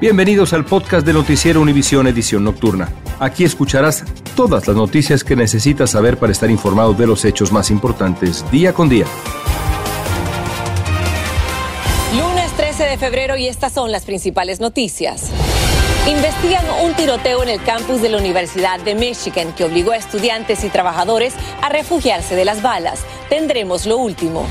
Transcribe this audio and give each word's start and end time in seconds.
Bienvenidos 0.00 0.52
al 0.52 0.64
podcast 0.64 1.04
de 1.04 1.12
Noticiero 1.12 1.60
Univisión 1.60 2.06
Edición 2.06 2.44
Nocturna. 2.44 2.88
Aquí 3.18 3.42
escucharás 3.42 4.04
todas 4.36 4.68
las 4.68 4.76
noticias 4.76 5.24
que 5.24 5.34
necesitas 5.34 5.90
saber 5.90 6.18
para 6.18 6.30
estar 6.30 6.48
informado 6.52 6.94
de 6.94 7.04
los 7.04 7.24
hechos 7.24 7.50
más 7.50 7.68
importantes 7.72 8.48
día 8.52 8.72
con 8.72 8.88
día. 8.88 9.06
Lunes 12.16 12.52
13 12.52 12.84
de 12.84 12.96
febrero 12.96 13.36
y 13.36 13.48
estas 13.48 13.72
son 13.72 13.90
las 13.90 14.04
principales 14.04 14.60
noticias. 14.60 15.32
Investigan 16.08 16.64
un 16.84 16.94
tiroteo 16.94 17.42
en 17.42 17.48
el 17.48 17.60
campus 17.64 18.00
de 18.00 18.10
la 18.10 18.18
Universidad 18.18 18.78
de 18.78 18.94
Michigan 18.94 19.52
que 19.52 19.64
obligó 19.64 19.90
a 19.90 19.96
estudiantes 19.96 20.62
y 20.62 20.68
trabajadores 20.68 21.34
a 21.60 21.70
refugiarse 21.70 22.36
de 22.36 22.44
las 22.44 22.62
balas. 22.62 23.00
Tendremos 23.28 23.84
lo 23.84 23.96
último. 23.98 24.46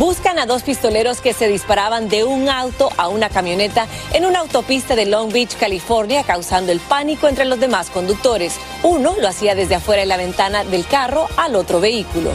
Buscan 0.00 0.38
a 0.38 0.46
dos 0.46 0.62
pistoleros 0.62 1.20
que 1.20 1.34
se 1.34 1.46
disparaban 1.46 2.08
de 2.08 2.24
un 2.24 2.48
auto 2.48 2.88
a 2.96 3.08
una 3.08 3.28
camioneta 3.28 3.86
en 4.14 4.24
una 4.24 4.38
autopista 4.38 4.96
de 4.96 5.04
Long 5.04 5.30
Beach, 5.30 5.58
California, 5.58 6.22
causando 6.22 6.72
el 6.72 6.80
pánico 6.80 7.28
entre 7.28 7.44
los 7.44 7.60
demás 7.60 7.90
conductores. 7.90 8.54
Uno 8.82 9.14
lo 9.20 9.28
hacía 9.28 9.54
desde 9.54 9.74
afuera 9.74 10.00
de 10.00 10.06
la 10.06 10.16
ventana 10.16 10.64
del 10.64 10.86
carro 10.86 11.28
al 11.36 11.54
otro 11.54 11.80
vehículo. 11.80 12.30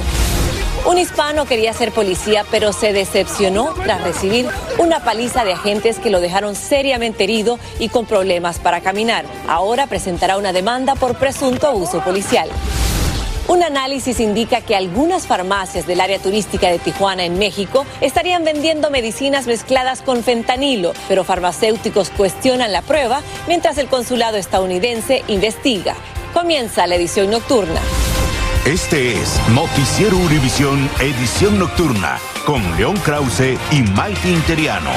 Un 0.85 0.99
hispano 0.99 1.45
quería 1.45 1.73
ser 1.73 1.91
policía, 1.91 2.45
pero 2.51 2.71
se 2.71 2.93
decepcionó 2.93 3.73
tras 3.83 4.03
recibir 4.03 4.47
una 4.77 5.03
paliza 5.03 5.43
de 5.43 5.53
agentes 5.53 5.97
que 5.97 6.11
lo 6.11 6.19
dejaron 6.19 6.53
seriamente 6.53 7.23
herido 7.23 7.57
y 7.79 7.89
con 7.89 8.05
problemas 8.05 8.59
para 8.59 8.81
caminar. 8.81 9.25
Ahora 9.47 9.87
presentará 9.87 10.37
una 10.37 10.53
demanda 10.53 10.93
por 10.93 11.15
presunto 11.15 11.67
abuso 11.67 11.99
policial. 12.01 12.47
Un 13.47 13.61
análisis 13.61 14.19
indica 14.19 14.61
que 14.61 14.75
algunas 14.75 15.27
farmacias 15.27 15.85
del 15.85 16.01
área 16.01 16.17
turística 16.17 16.67
de 16.69 16.79
Tijuana, 16.79 17.25
en 17.25 17.37
México, 17.37 17.85
estarían 18.01 18.43
vendiendo 18.43 18.89
medicinas 18.89 19.45
mezcladas 19.45 20.01
con 20.01 20.23
fentanilo, 20.23 20.93
pero 21.07 21.23
farmacéuticos 21.23 22.09
cuestionan 22.09 22.71
la 22.71 22.81
prueba 22.81 23.21
mientras 23.47 23.77
el 23.77 23.87
consulado 23.87 24.37
estadounidense 24.37 25.23
investiga. 25.27 25.95
Comienza 26.33 26.87
la 26.87 26.95
edición 26.95 27.29
nocturna. 27.29 27.79
Este 28.65 29.13
es 29.13 29.39
Noticiero 29.53 30.17
Univisión 30.17 30.89
Edición 30.99 31.59
Nocturna 31.59 32.17
con 32.47 32.63
León 32.77 32.97
Krause 33.05 33.59
y 33.71 33.83
Maite 33.95 34.27
Interiano. 34.27 34.89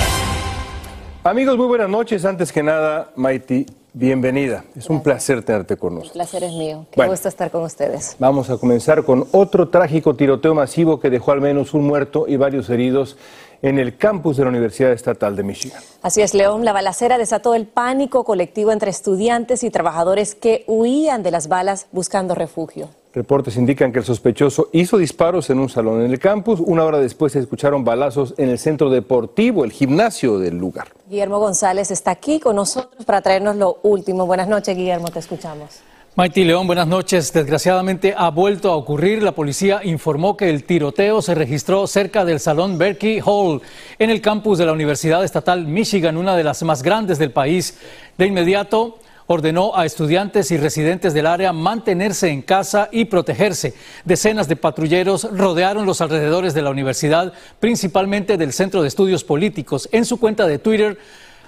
Amigos, 1.23 1.59
muy 1.59 1.67
buenas 1.67 1.91
noches. 1.91 2.25
Antes 2.25 2.51
que 2.51 2.63
nada, 2.63 3.11
Maiti, 3.15 3.67
bienvenida. 3.93 4.65
Es 4.77 4.89
un 4.91 5.03
placer 5.03 5.43
tenerte 5.43 5.77
con 5.77 5.95
nosotros. 5.95 6.13
El 6.15 6.19
placer 6.19 6.45
es 6.45 6.53
mío. 6.53 6.87
Qué 6.91 6.97
Bueno. 6.97 7.13
gusto 7.13 7.29
estar 7.29 7.51
con 7.51 7.63
ustedes. 7.63 8.17
Vamos 8.19 8.51
a 8.51 8.57
comenzar 8.59 9.05
con 9.05 9.27
otro 9.33 9.69
trágico 9.69 10.15
tiroteo 10.15 10.55
masivo 10.55 11.01
que 11.01 11.11
dejó 11.11 11.33
al 11.33 11.41
menos 11.41 11.75
un 11.75 11.87
muerto 11.87 12.27
y 12.29 12.37
varios 12.37 12.69
heridos 12.71 13.17
en 13.63 13.79
el 13.79 13.97
campus 13.97 14.37
de 14.37 14.45
la 14.45 14.51
Universidad 14.51 14.93
Estatal 14.93 15.37
de 15.37 15.43
Michigan. 15.43 15.83
Así 16.03 16.21
es, 16.23 16.35
León. 16.35 16.65
La 16.65 16.73
balacera 16.73 17.19
desató 17.19 17.55
el 17.55 17.67
pánico 17.67 18.25
colectivo 18.25 18.73
entre 18.73 18.91
estudiantes 18.91 19.65
y 19.65 19.71
trabajadores 19.71 20.35
que 20.35 20.65
huían 20.67 21.23
de 21.23 21.31
las 21.31 21.49
balas 21.49 21.87
buscando 21.93 22.35
refugio. 22.35 22.89
Reportes 23.13 23.57
indican 23.57 23.91
que 23.91 23.99
el 23.99 24.05
sospechoso 24.05 24.69
hizo 24.73 24.99
disparos 24.99 25.51
en 25.51 25.59
un 25.59 25.69
salón 25.69 26.03
en 26.03 26.11
el 26.13 26.19
campus. 26.19 26.61
Una 26.61 26.85
hora 26.85 26.99
después 26.99 27.33
se 27.33 27.41
escucharon 27.41 27.83
balazos 27.83 28.35
en 28.37 28.49
el 28.49 28.59
centro 28.59 28.91
deportivo, 28.91 29.65
el 29.65 29.73
gimnasio 29.73 30.39
del 30.39 30.57
lugar. 30.59 30.89
Guillermo 31.09 31.39
González 31.39 31.91
está 31.91 32.13
aquí 32.13 32.39
con 32.39 32.55
nosotros 32.55 33.05
para 33.05 33.23
traernos 33.23 33.57
lo 33.57 33.79
último. 33.83 34.27
Buenas 34.27 34.47
noches, 34.47 34.77
Guillermo, 34.77 35.09
te 35.09 35.19
escuchamos. 35.19 35.81
Maiti 36.19 36.43
León, 36.43 36.67
buenas 36.67 36.89
noches. 36.89 37.33
Desgraciadamente 37.33 38.13
ha 38.17 38.31
vuelto 38.31 38.73
a 38.73 38.75
ocurrir. 38.75 39.23
La 39.23 39.31
policía 39.31 39.83
informó 39.85 40.37
que 40.37 40.51
el 40.51 40.65
tiroteo 40.65 41.23
se 41.23 41.33
registró 41.33 41.87
cerca 41.87 42.25
del 42.25 42.41
salón 42.41 42.77
Berkey 42.77 43.21
Hall 43.25 43.63
en 44.01 44.11
el 44.11 44.21
campus 44.21 44.59
de 44.59 44.67
la 44.67 44.73
Universidad 44.73 45.23
Estatal 45.23 45.65
Michigan, 45.69 46.17
una 46.17 46.35
de 46.35 46.43
las 46.43 46.61
más 46.65 46.83
grandes 46.83 47.21
del 47.21 47.31
país. 47.31 47.79
De 48.17 48.27
inmediato 48.27 48.99
ordenó 49.29 49.77
a 49.77 49.87
estudiantes 49.87 50.51
y 50.51 50.57
residentes 50.57 51.15
del 51.15 51.27
área 51.27 51.53
mantenerse 51.53 52.31
en 52.31 52.43
casa 52.43 52.89
y 52.91 53.05
protegerse. 53.05 53.75
Decenas 54.05 54.49
de 54.49 54.57
patrulleros 54.57 55.29
rodearon 55.31 55.87
los 55.87 56.01
alrededores 56.01 56.53
de 56.53 56.63
la 56.63 56.71
universidad, 56.71 57.33
principalmente 57.61 58.37
del 58.37 58.53
Centro 58.53 58.83
de 58.83 58.89
Estudios 58.89 59.23
Políticos. 59.23 59.89
En 59.93 60.05
su 60.05 60.19
cuenta 60.19 60.49
de 60.49 60.59
Twitter, 60.59 60.99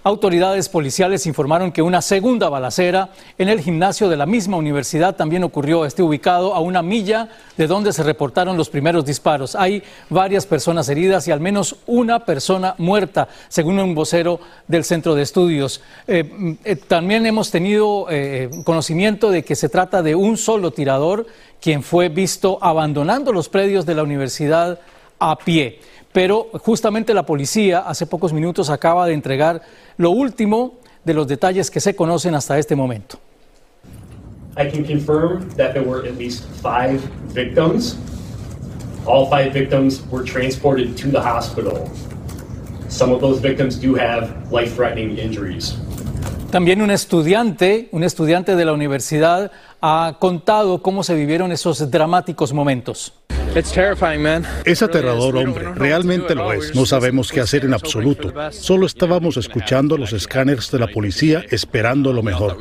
Autoridades 0.02 0.70
policiales 0.70 1.26
informaron 1.26 1.72
que 1.72 1.82
una 1.82 2.00
segunda 2.00 2.48
balacera 2.48 3.10
en 3.36 3.50
el 3.50 3.60
gimnasio 3.60 4.08
de 4.08 4.16
la 4.16 4.24
misma 4.24 4.56
universidad 4.56 5.14
también 5.14 5.44
ocurrió. 5.44 5.84
Este 5.84 6.02
ubicado 6.02 6.54
a 6.54 6.60
una 6.60 6.80
milla 6.80 7.28
de 7.58 7.66
donde 7.66 7.92
se 7.92 8.02
reportaron 8.02 8.56
los 8.56 8.70
primeros 8.70 9.04
disparos. 9.04 9.54
Hay 9.54 9.82
varias 10.08 10.46
personas 10.46 10.88
heridas 10.88 11.28
y 11.28 11.32
al 11.32 11.40
menos 11.40 11.76
una 11.86 12.24
persona 12.24 12.74
muerta, 12.78 13.28
según 13.48 13.78
un 13.78 13.94
vocero 13.94 14.40
del 14.66 14.84
centro 14.84 15.14
de 15.14 15.22
estudios. 15.22 15.82
Eh, 16.06 16.56
eh, 16.64 16.76
también 16.76 17.26
hemos 17.26 17.50
tenido 17.50 18.06
eh, 18.08 18.48
conocimiento 18.64 19.30
de 19.30 19.44
que 19.44 19.54
se 19.54 19.68
trata 19.68 20.02
de 20.02 20.14
un 20.14 20.38
solo 20.38 20.70
tirador 20.70 21.26
quien 21.60 21.82
fue 21.82 22.08
visto 22.08 22.58
abandonando 22.62 23.34
los 23.34 23.50
predios 23.50 23.84
de 23.84 23.94
la 23.94 24.02
universidad 24.02 24.80
a 25.18 25.36
pie. 25.36 25.78
Pero 26.12 26.48
justamente 26.64 27.14
la 27.14 27.24
policía 27.24 27.80
hace 27.80 28.06
pocos 28.06 28.32
minutos 28.32 28.68
acaba 28.68 29.06
de 29.06 29.14
entregar 29.14 29.62
lo 29.96 30.10
último 30.10 30.78
de 31.04 31.14
los 31.14 31.26
detalles 31.26 31.70
que 31.70 31.80
se 31.80 31.94
conocen 31.94 32.34
hasta 32.34 32.58
este 32.58 32.74
momento. 32.74 33.18
I 34.56 34.68
can 34.68 34.84
confirm 34.84 35.48
that 35.56 35.72
there 35.72 35.84
were 35.84 36.06
at 36.06 36.18
least 36.18 36.44
five 36.60 37.00
victims. 37.32 37.96
All 39.06 39.26
five 39.30 39.52
victims 39.52 40.02
were 40.10 40.24
transported 40.24 40.96
to 40.96 41.08
the 41.08 41.20
hospital. 41.20 41.88
Some 42.88 43.14
of 43.14 43.20
those 43.20 43.40
victims 43.40 43.80
do 43.80 43.94
have 43.94 44.50
life 44.50 44.74
threatening 44.74 45.16
injuries. 45.16 45.78
También 46.50 46.82
un 46.82 46.90
estudiante, 46.90 47.88
un 47.92 48.02
estudiante 48.02 48.56
de 48.56 48.64
la 48.64 48.72
universidad, 48.72 49.52
ha 49.80 50.16
contado 50.18 50.82
cómo 50.82 51.04
se 51.04 51.14
vivieron 51.14 51.52
esos 51.52 51.88
dramáticos 51.92 52.52
momentos. 52.52 53.14
Es 54.64 54.80
aterrador, 54.80 55.36
hombre. 55.36 55.74
Realmente 55.74 56.36
lo 56.36 56.52
es. 56.52 56.72
No 56.72 56.86
sabemos 56.86 57.32
qué 57.32 57.40
hacer 57.40 57.64
en 57.64 57.74
absoluto. 57.74 58.32
Solo 58.52 58.86
estábamos 58.86 59.36
escuchando 59.36 59.96
los 59.96 60.12
escáneres 60.12 60.70
de 60.70 60.78
la 60.78 60.86
policía 60.86 61.44
esperando 61.50 62.12
lo 62.12 62.22
mejor. 62.22 62.58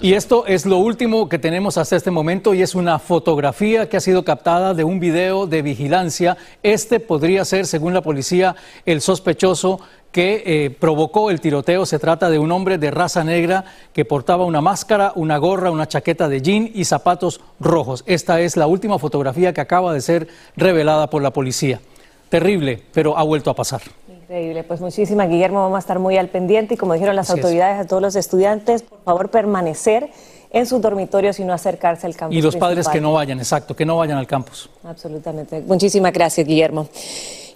Y 0.00 0.14
esto 0.14 0.46
es 0.48 0.66
lo 0.66 0.78
último 0.78 1.28
que 1.28 1.38
tenemos 1.38 1.78
hasta 1.78 1.94
este 1.94 2.10
momento 2.10 2.54
y 2.54 2.62
es 2.62 2.74
una 2.74 2.98
fotografía 2.98 3.88
que 3.88 3.96
ha 3.96 4.00
sido 4.00 4.24
captada 4.24 4.74
de 4.74 4.82
un 4.82 4.98
video 4.98 5.46
de 5.46 5.62
vigilancia. 5.62 6.36
Este 6.64 6.98
podría 6.98 7.44
ser, 7.44 7.64
según 7.64 7.94
la 7.94 8.02
policía, 8.02 8.56
el 8.84 9.00
sospechoso 9.00 9.80
que 10.14 10.44
eh, 10.46 10.70
provocó 10.70 11.28
el 11.28 11.40
tiroteo. 11.40 11.84
Se 11.84 11.98
trata 11.98 12.30
de 12.30 12.38
un 12.38 12.52
hombre 12.52 12.78
de 12.78 12.92
raza 12.92 13.24
negra 13.24 13.64
que 13.92 14.04
portaba 14.04 14.44
una 14.44 14.60
máscara, 14.60 15.12
una 15.16 15.38
gorra, 15.38 15.72
una 15.72 15.88
chaqueta 15.88 16.28
de 16.28 16.40
jean 16.40 16.70
y 16.72 16.84
zapatos 16.84 17.40
rojos. 17.58 18.04
Esta 18.06 18.40
es 18.40 18.56
la 18.56 18.68
última 18.68 19.00
fotografía 19.00 19.52
que 19.52 19.60
acaba 19.60 19.92
de 19.92 20.00
ser 20.00 20.28
revelada 20.56 21.10
por 21.10 21.20
la 21.20 21.32
policía. 21.32 21.80
Terrible, 22.28 22.80
pero 22.92 23.18
ha 23.18 23.24
vuelto 23.24 23.50
a 23.50 23.54
pasar. 23.54 23.82
Increíble, 24.08 24.62
pues 24.62 24.80
muchísimas, 24.80 25.28
Guillermo, 25.28 25.62
vamos 25.62 25.76
a 25.76 25.80
estar 25.80 25.98
muy 25.98 26.16
al 26.16 26.28
pendiente 26.28 26.74
y 26.74 26.76
como 26.76 26.94
dijeron 26.94 27.16
las 27.16 27.28
Así 27.28 27.40
es. 27.40 27.44
autoridades 27.44 27.80
a 27.80 27.86
todos 27.88 28.00
los 28.00 28.14
estudiantes, 28.14 28.82
por 28.82 29.00
favor 29.02 29.30
permanecer 29.30 30.10
en 30.52 30.66
sus 30.66 30.80
dormitorios 30.80 31.40
y 31.40 31.44
no 31.44 31.52
acercarse 31.52 32.06
al 32.06 32.14
campus. 32.14 32.38
Y 32.38 32.40
los 32.40 32.54
padres 32.54 32.86
que 32.86 33.00
no 33.00 33.12
vayan, 33.14 33.40
exacto, 33.40 33.74
que 33.74 33.84
no 33.84 33.96
vayan 33.96 34.16
al 34.16 34.28
campus. 34.28 34.70
Absolutamente. 34.84 35.60
Muchísimas 35.60 36.12
gracias, 36.12 36.46
Guillermo. 36.46 36.86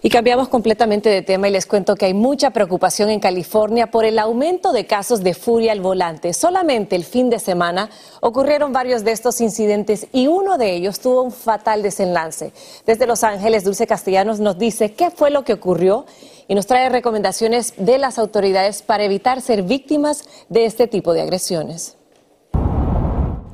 Y 0.01 0.11
cambiamos 0.11 0.49
completamente 0.49 1.09
de 1.09 1.23
tema 1.23 1.49
y 1.49 1.51
les 1.51 1.67
cuento 1.67 1.97
que 1.97 2.07
hay 2.07 2.15
mucha 2.15 2.51
preocupación 2.51 3.11
en 3.11 3.19
California 3.19 3.91
por 3.91 4.05
el 4.05 4.21
aumento 4.21 4.73
de 4.73 4.87
casos 4.87 5.25
de 5.25 5.35
furia 5.35 5.73
al 5.73 5.81
volante. 5.81 6.33
Solamente 6.35 6.95
el 6.95 7.05
fin 7.05 7.31
de 7.31 7.41
semana 7.41 7.91
ocurrieron 8.21 8.73
varios 8.73 9.03
de 9.03 9.11
estos 9.11 9.41
incidentes 9.41 10.07
y 10.13 10.29
uno 10.29 10.57
de 10.57 10.73
ellos 10.73 11.01
tuvo 11.01 11.23
un 11.23 11.33
fatal 11.33 11.83
desenlace. 11.83 12.53
Desde 12.87 13.09
Los 13.09 13.25
Ángeles, 13.25 13.65
Dulce 13.65 13.89
Castellanos 13.89 14.39
nos 14.39 14.57
dice 14.57 14.93
qué 14.93 15.11
fue 15.11 15.31
lo 15.31 15.43
que 15.43 15.55
ocurrió 15.55 16.07
y 16.47 16.55
nos 16.55 16.67
trae 16.67 16.89
recomendaciones 16.89 17.75
de 17.77 17.99
las 17.99 18.21
autoridades 18.21 18.83
para 18.83 19.03
evitar 19.03 19.41
ser 19.41 19.65
víctimas 19.65 20.23
de 20.49 20.65
este 20.65 20.87
tipo 20.87 21.13
de 21.13 21.23
agresiones. 21.23 21.98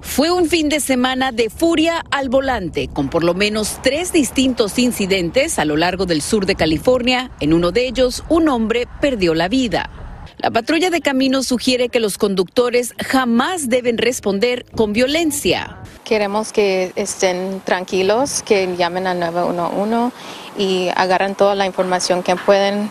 Fue 0.04 0.30
un 0.30 0.48
fin 0.48 0.68
de 0.68 0.78
semana 0.78 1.32
de 1.32 1.50
furia 1.50 2.04
al 2.12 2.28
volante, 2.28 2.86
con 2.86 3.08
por 3.08 3.24
lo 3.24 3.34
menos 3.34 3.80
tres 3.82 4.12
distintos 4.12 4.78
incidentes 4.78 5.58
a 5.58 5.64
lo 5.64 5.76
largo 5.76 6.06
del 6.06 6.22
sur 6.22 6.46
de 6.46 6.54
California. 6.54 7.32
En 7.40 7.52
uno 7.52 7.72
de 7.72 7.88
ellos, 7.88 8.22
un 8.28 8.48
hombre 8.48 8.86
perdió 9.00 9.34
la 9.34 9.48
vida. 9.48 9.90
La 10.38 10.52
patrulla 10.52 10.90
de 10.90 11.00
caminos 11.00 11.46
sugiere 11.48 11.88
que 11.88 11.98
los 11.98 12.16
conductores 12.16 12.94
jamás 13.04 13.68
deben 13.68 13.98
responder 13.98 14.66
con 14.76 14.92
violencia. 14.92 15.78
Queremos 16.04 16.52
que 16.52 16.92
estén 16.94 17.60
tranquilos, 17.64 18.42
que 18.42 18.76
llamen 18.76 19.08
al 19.08 19.18
911 19.18 20.14
y 20.58 20.90
agarren 20.94 21.34
toda 21.34 21.56
la 21.56 21.66
información 21.66 22.22
que 22.22 22.36
pueden 22.36 22.88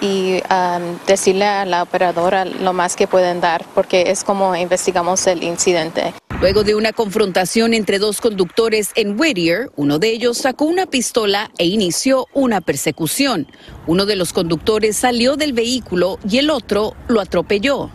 y 0.00 0.42
um, 0.50 0.98
decirle 1.06 1.46
a 1.46 1.64
la 1.64 1.82
operadora 1.82 2.44
lo 2.44 2.72
más 2.72 2.96
que 2.96 3.06
pueden 3.06 3.40
dar, 3.40 3.64
porque 3.74 4.10
es 4.10 4.24
como 4.24 4.54
investigamos 4.56 5.26
el 5.26 5.42
incidente. 5.42 6.14
Luego 6.40 6.64
de 6.64 6.74
una 6.74 6.92
confrontación 6.92 7.72
entre 7.72 7.98
dos 7.98 8.20
conductores 8.20 8.90
en 8.94 9.18
Whittier, 9.18 9.70
uno 9.74 9.98
de 9.98 10.10
ellos 10.10 10.36
sacó 10.36 10.66
una 10.66 10.84
pistola 10.84 11.50
e 11.56 11.64
inició 11.64 12.26
una 12.34 12.60
persecución. 12.60 13.46
Uno 13.86 14.04
de 14.04 14.16
los 14.16 14.34
conductores 14.34 14.96
salió 14.96 15.36
del 15.36 15.54
vehículo 15.54 16.18
y 16.28 16.38
el 16.38 16.50
otro 16.50 16.94
lo 17.08 17.22
atropelló. 17.22 17.90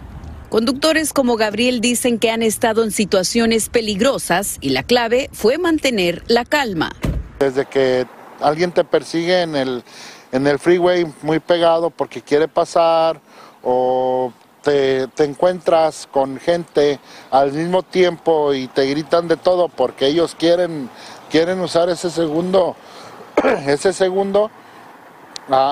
Conductores 0.50 1.14
como 1.14 1.38
Gabriel 1.38 1.82
dicen 1.82 2.18
que 2.18 2.32
han 2.32 2.42
estado 2.42 2.84
en 2.84 2.92
situaciones 2.92 3.70
peligrosas 3.70 4.58
y 4.60 4.72
la 4.72 4.84
clave 4.84 5.30
fue 5.32 5.60
mantener 5.60 6.24
la 6.28 6.44
calma. 6.44 6.94
Desde 7.40 7.66
que 7.66 8.08
alguien 8.42 8.72
te 8.72 8.84
persigue 8.84 9.44
en 9.44 9.56
el, 9.56 9.84
en 10.32 10.48
el 10.48 10.60
freeway 10.60 11.06
muy 11.22 11.40
pegado 11.40 11.90
porque 11.90 12.22
quiere 12.22 12.48
pasar 12.48 13.20
o 13.64 14.32
te, 14.62 15.08
encuentras 15.18 16.08
con 16.12 16.40
gente 16.40 17.00
al 17.32 17.52
mismo 17.52 17.84
tiempo 17.84 18.54
y 18.54 18.68
te 18.68 18.86
gritan 18.86 19.28
de 19.28 19.38
todo 19.38 19.70
porque 19.70 20.08
ellos 20.08 20.36
quieren, 20.38 20.90
quieren 21.30 21.60
usar 21.60 21.90
ese 21.90 22.10
segundo, 22.10 22.76
ese 23.68 23.94
segundo 23.94 24.52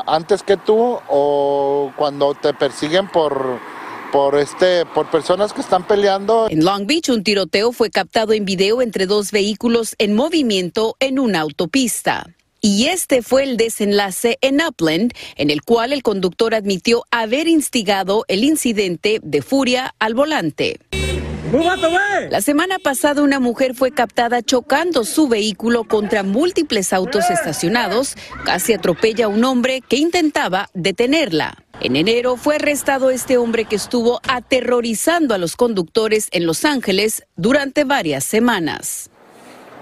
antes 0.08 0.44
que 0.44 0.58
tú 0.58 1.00
o 1.08 1.92
cuando 1.96 2.34
te 2.34 2.54
persiguen 2.54 3.08
por 3.08 3.60
por 4.12 4.36
este 4.38 4.86
por 4.88 5.10
personas 5.10 5.54
que 5.54 5.62
están 5.62 5.86
peleando. 5.86 6.48
En 6.50 6.66
Long 6.66 6.86
Beach 6.86 7.10
un 7.10 7.24
tiroteo 7.24 7.72
fue 7.72 7.90
captado 7.90 8.34
en 8.34 8.44
video 8.44 8.82
entre 8.82 9.06
dos 9.06 9.32
vehículos 9.32 9.96
en 10.00 10.16
movimiento 10.16 10.96
en 11.00 11.20
una 11.20 11.42
autopista. 11.42 12.26
Y 12.62 12.88
este 12.88 13.22
fue 13.22 13.44
el 13.44 13.58
desenlace 13.58 14.38
en 14.42 14.62
Upland, 14.62 15.14
en 15.36 15.50
el 15.50 15.62
cual 15.62 15.94
el 15.94 16.04
conductor 16.04 16.54
admitió 16.54 17.06
haber 17.12 17.48
instigado 17.48 18.26
el 18.28 18.44
incidente 18.44 19.20
de 19.24 19.42
furia 19.42 19.96
al 20.00 20.14
volante. 20.14 20.80
La 22.30 22.42
semana 22.42 22.78
pasada 22.78 23.24
una 23.24 23.40
mujer 23.40 23.74
fue 23.74 23.92
captada 23.92 24.44
chocando 24.44 25.04
su 25.04 25.28
vehículo 25.28 25.84
contra 25.84 26.22
múltiples 26.22 26.94
autos 26.94 27.32
estacionados. 27.32 28.16
Casi 28.46 28.74
atropella 28.74 29.26
a 29.26 29.30
un 29.30 29.44
hombre 29.44 29.82
que 29.82 29.96
intentaba 29.96 30.70
detenerla. 30.76 31.64
En 31.82 31.96
enero 31.96 32.36
fue 32.36 32.58
arrestado 32.58 33.10
este 33.10 33.38
hombre 33.38 33.66
que 33.66 33.78
estuvo 33.78 34.20
aterrorizando 34.28 35.34
a 35.34 35.40
los 35.40 35.56
conductores 35.56 36.28
en 36.32 36.46
Los 36.46 36.66
Ángeles 36.66 37.24
durante 37.36 37.84
varias 37.84 38.26
semanas. 38.26 39.10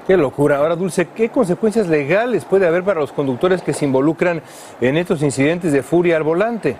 Qué 0.07 0.15
locura. 0.15 0.55
Ahora, 0.59 0.77
Dulce, 0.77 1.09
¿qué 1.09 1.27
consecuencias 1.27 1.89
legales 1.89 2.45
puede 2.45 2.65
haber 2.65 2.81
para 2.81 3.01
los 3.01 3.11
conductores 3.11 3.61
que 3.61 3.73
se 3.73 3.83
involucran 3.83 4.41
en 4.79 4.95
estos 4.95 5.21
incidentes 5.21 5.73
de 5.73 5.83
furia 5.83 6.15
al 6.15 6.23
volante? 6.23 6.77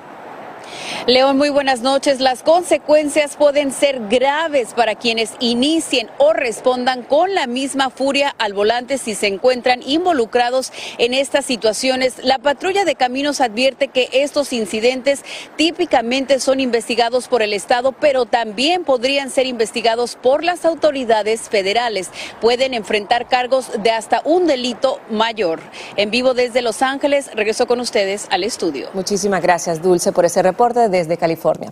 León, 1.07 1.37
muy 1.37 1.49
buenas 1.49 1.79
noches. 1.79 2.19
Las 2.19 2.43
consecuencias 2.43 3.37
pueden 3.37 3.71
ser 3.71 4.01
graves 4.09 4.73
para 4.73 4.95
quienes 4.95 5.31
inicien 5.39 6.09
o 6.17 6.33
respondan 6.33 7.01
con 7.03 7.33
la 7.33 7.47
misma 7.47 7.89
furia 7.89 8.35
al 8.37 8.53
volante 8.53 8.97
si 8.97 9.15
se 9.15 9.27
encuentran 9.27 9.81
involucrados 9.83 10.73
en 10.97 11.13
estas 11.13 11.45
situaciones. 11.45 12.15
La 12.25 12.39
patrulla 12.39 12.83
de 12.83 12.95
caminos 12.95 13.39
advierte 13.39 13.87
que 13.87 14.09
estos 14.11 14.51
incidentes 14.51 15.23
típicamente 15.55 16.41
son 16.41 16.59
investigados 16.59 17.29
por 17.29 17.41
el 17.41 17.53
Estado, 17.53 17.93
pero 17.93 18.25
también 18.25 18.83
podrían 18.83 19.29
ser 19.29 19.45
investigados 19.45 20.17
por 20.21 20.43
las 20.43 20.65
autoridades 20.65 21.43
federales. 21.49 22.09
Pueden 22.41 22.73
enfrentar 22.73 23.29
cargos 23.29 23.71
de 23.81 23.91
hasta 23.91 24.21
un 24.25 24.45
delito 24.45 24.99
mayor. 25.09 25.61
En 25.95 26.11
vivo 26.11 26.33
desde 26.33 26.61
Los 26.61 26.81
Ángeles, 26.81 27.31
regreso 27.33 27.65
con 27.65 27.79
ustedes 27.79 28.27
al 28.29 28.43
estudio. 28.43 28.89
Muchísimas 28.93 29.41
gracias, 29.41 29.81
Dulce, 29.81 30.11
por 30.11 30.25
ese 30.25 30.41
reporte 30.41 30.56
desde 30.89 31.17
California. 31.17 31.71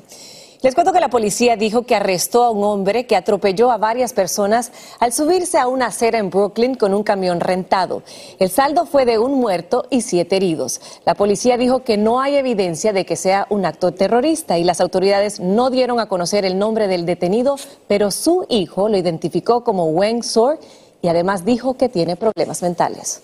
Les 0.62 0.74
cuento 0.74 0.94
que 0.94 1.00
la 1.00 1.10
policía 1.10 1.58
dijo 1.58 1.84
que 1.84 1.96
arrestó 1.96 2.44
a 2.44 2.50
un 2.50 2.64
hombre 2.64 3.06
que 3.06 3.16
atropelló 3.16 3.70
a 3.70 3.78
varias 3.78 4.14
personas 4.14 4.72
al 5.00 5.14
subirse 5.14 5.60
a 5.60 5.68
una 5.68 5.88
acera 5.88 6.18
en 6.18 6.32
Brooklyn 6.32 6.74
con 6.74 6.94
un 6.94 7.04
camión 7.04 7.40
rentado. 7.40 8.02
El 8.40 8.50
saldo 8.50 8.88
fue 8.88 9.06
de 9.06 9.20
un 9.20 9.34
muerto 9.34 9.86
y 9.92 10.02
siete 10.02 10.38
heridos. 10.38 10.82
La 11.06 11.14
policía 11.14 11.58
dijo 11.58 11.84
que 11.84 11.98
no 11.98 12.20
hay 12.20 12.36
evidencia 12.36 12.94
de 12.94 13.06
que 13.06 13.16
sea 13.16 13.46
un 13.52 13.64
acto 13.64 13.92
terrorista 13.92 14.58
y 14.58 14.64
las 14.64 14.82
autoridades 14.82 15.40
no 15.40 15.70
dieron 15.70 16.00
a 16.00 16.08
conocer 16.08 16.46
el 16.46 16.58
nombre 16.58 16.88
del 16.88 17.06
detenido, 17.06 17.58
pero 17.88 18.10
su 18.10 18.48
hijo 18.50 18.90
lo 18.90 18.98
identificó 18.98 19.64
como 19.64 19.86
Wang 19.86 20.24
Sor 20.24 20.58
y 21.04 21.10
además 21.10 21.46
dijo 21.46 21.76
que 21.76 21.90
tiene 21.90 22.16
problemas 22.16 22.64
mentales. 22.64 23.22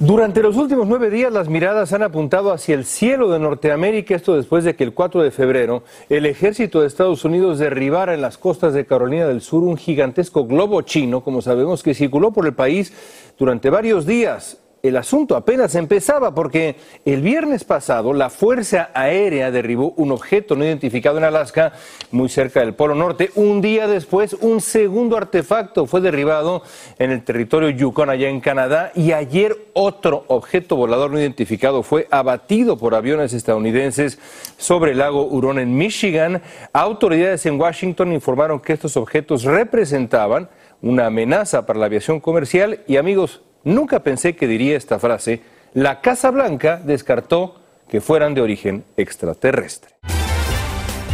Durante 0.00 0.40
los 0.40 0.56
últimos 0.56 0.88
nueve 0.88 1.10
días 1.10 1.30
las 1.30 1.50
miradas 1.50 1.92
han 1.92 2.02
apuntado 2.02 2.54
hacia 2.54 2.74
el 2.74 2.86
cielo 2.86 3.30
de 3.30 3.38
Norteamérica, 3.38 4.14
esto 4.14 4.34
después 4.34 4.64
de 4.64 4.74
que 4.74 4.82
el 4.82 4.94
4 4.94 5.22
de 5.22 5.30
febrero 5.30 5.82
el 6.08 6.24
ejército 6.24 6.80
de 6.80 6.86
Estados 6.86 7.22
Unidos 7.26 7.58
derribara 7.58 8.14
en 8.14 8.22
las 8.22 8.38
costas 8.38 8.72
de 8.72 8.86
Carolina 8.86 9.26
del 9.26 9.42
Sur 9.42 9.62
un 9.62 9.76
gigantesco 9.76 10.46
globo 10.46 10.80
chino, 10.80 11.22
como 11.22 11.42
sabemos, 11.42 11.82
que 11.82 11.92
circuló 11.92 12.32
por 12.32 12.46
el 12.46 12.54
país 12.54 12.94
durante 13.38 13.68
varios 13.68 14.06
días 14.06 14.59
el 14.82 14.96
asunto 14.96 15.36
apenas 15.36 15.74
empezaba 15.74 16.34
porque 16.34 16.76
el 17.04 17.20
viernes 17.20 17.64
pasado 17.64 18.12
la 18.12 18.30
Fuerza 18.30 18.90
Aérea 18.94 19.50
derribó 19.50 19.92
un 19.96 20.10
objeto 20.12 20.56
no 20.56 20.64
identificado 20.64 21.18
en 21.18 21.24
Alaska, 21.24 21.72
muy 22.10 22.28
cerca 22.28 22.60
del 22.60 22.74
Polo 22.74 22.94
Norte. 22.94 23.30
Un 23.34 23.60
día 23.60 23.86
después, 23.86 24.34
un 24.34 24.60
segundo 24.60 25.16
artefacto 25.16 25.86
fue 25.86 26.00
derribado 26.00 26.62
en 26.98 27.10
el 27.10 27.22
territorio 27.24 27.70
Yukon, 27.70 28.10
allá 28.10 28.28
en 28.28 28.40
Canadá, 28.40 28.92
y 28.94 29.12
ayer 29.12 29.56
otro 29.74 30.24
objeto 30.28 30.76
volador 30.76 31.10
no 31.10 31.20
identificado 31.20 31.82
fue 31.82 32.08
abatido 32.10 32.78
por 32.78 32.94
aviones 32.94 33.32
estadounidenses 33.32 34.18
sobre 34.56 34.92
el 34.92 34.98
lago 34.98 35.26
Hurón 35.26 35.58
en 35.58 35.76
Michigan. 35.76 36.42
Autoridades 36.72 37.44
en 37.46 37.60
Washington 37.60 38.12
informaron 38.12 38.60
que 38.60 38.72
estos 38.72 38.96
objetos 38.96 39.44
representaban 39.44 40.48
una 40.82 41.06
amenaza 41.06 41.66
para 41.66 41.78
la 41.78 41.86
aviación 41.86 42.20
comercial 42.20 42.80
y 42.86 42.96
amigos, 42.96 43.42
Nunca 43.64 44.02
pensé 44.02 44.34
que 44.36 44.46
diría 44.46 44.76
esta 44.76 44.98
frase. 44.98 45.42
La 45.74 46.00
Casa 46.00 46.30
Blanca 46.30 46.80
descartó 46.82 47.60
que 47.88 48.00
fueran 48.00 48.34
de 48.34 48.40
origen 48.40 48.84
extraterrestre. 48.96 49.94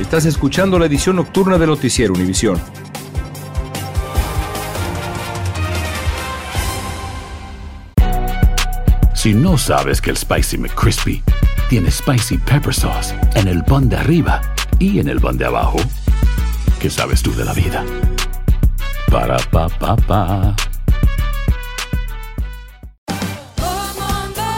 Estás 0.00 0.26
escuchando 0.26 0.78
la 0.78 0.86
edición 0.86 1.16
nocturna 1.16 1.58
de 1.58 1.66
Noticiero 1.66 2.12
Univisión. 2.12 2.60
Si 9.14 9.34
no 9.34 9.58
sabes 9.58 10.00
que 10.00 10.10
el 10.10 10.16
Spicy 10.16 10.58
McCrispy 10.58 11.22
tiene 11.68 11.90
Spicy 11.90 12.38
Pepper 12.38 12.72
Sauce 12.72 13.14
en 13.34 13.48
el 13.48 13.64
pan 13.64 13.88
de 13.88 13.96
arriba 13.96 14.40
y 14.78 15.00
en 15.00 15.08
el 15.08 15.20
pan 15.20 15.36
de 15.36 15.46
abajo, 15.46 15.78
¿qué 16.78 16.90
sabes 16.90 17.22
tú 17.22 17.34
de 17.34 17.44
la 17.44 17.52
vida? 17.54 17.84
Para, 19.10 19.38
pa, 19.50 19.68
pa, 19.68 19.96
pa. 19.96 20.54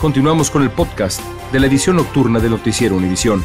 Continuamos 0.00 0.50
con 0.50 0.62
el 0.62 0.70
podcast 0.70 1.20
de 1.52 1.60
la 1.60 1.66
edición 1.66 1.96
nocturna 1.96 2.38
de 2.38 2.50
Noticiero 2.50 2.96
Univisión. 2.96 3.42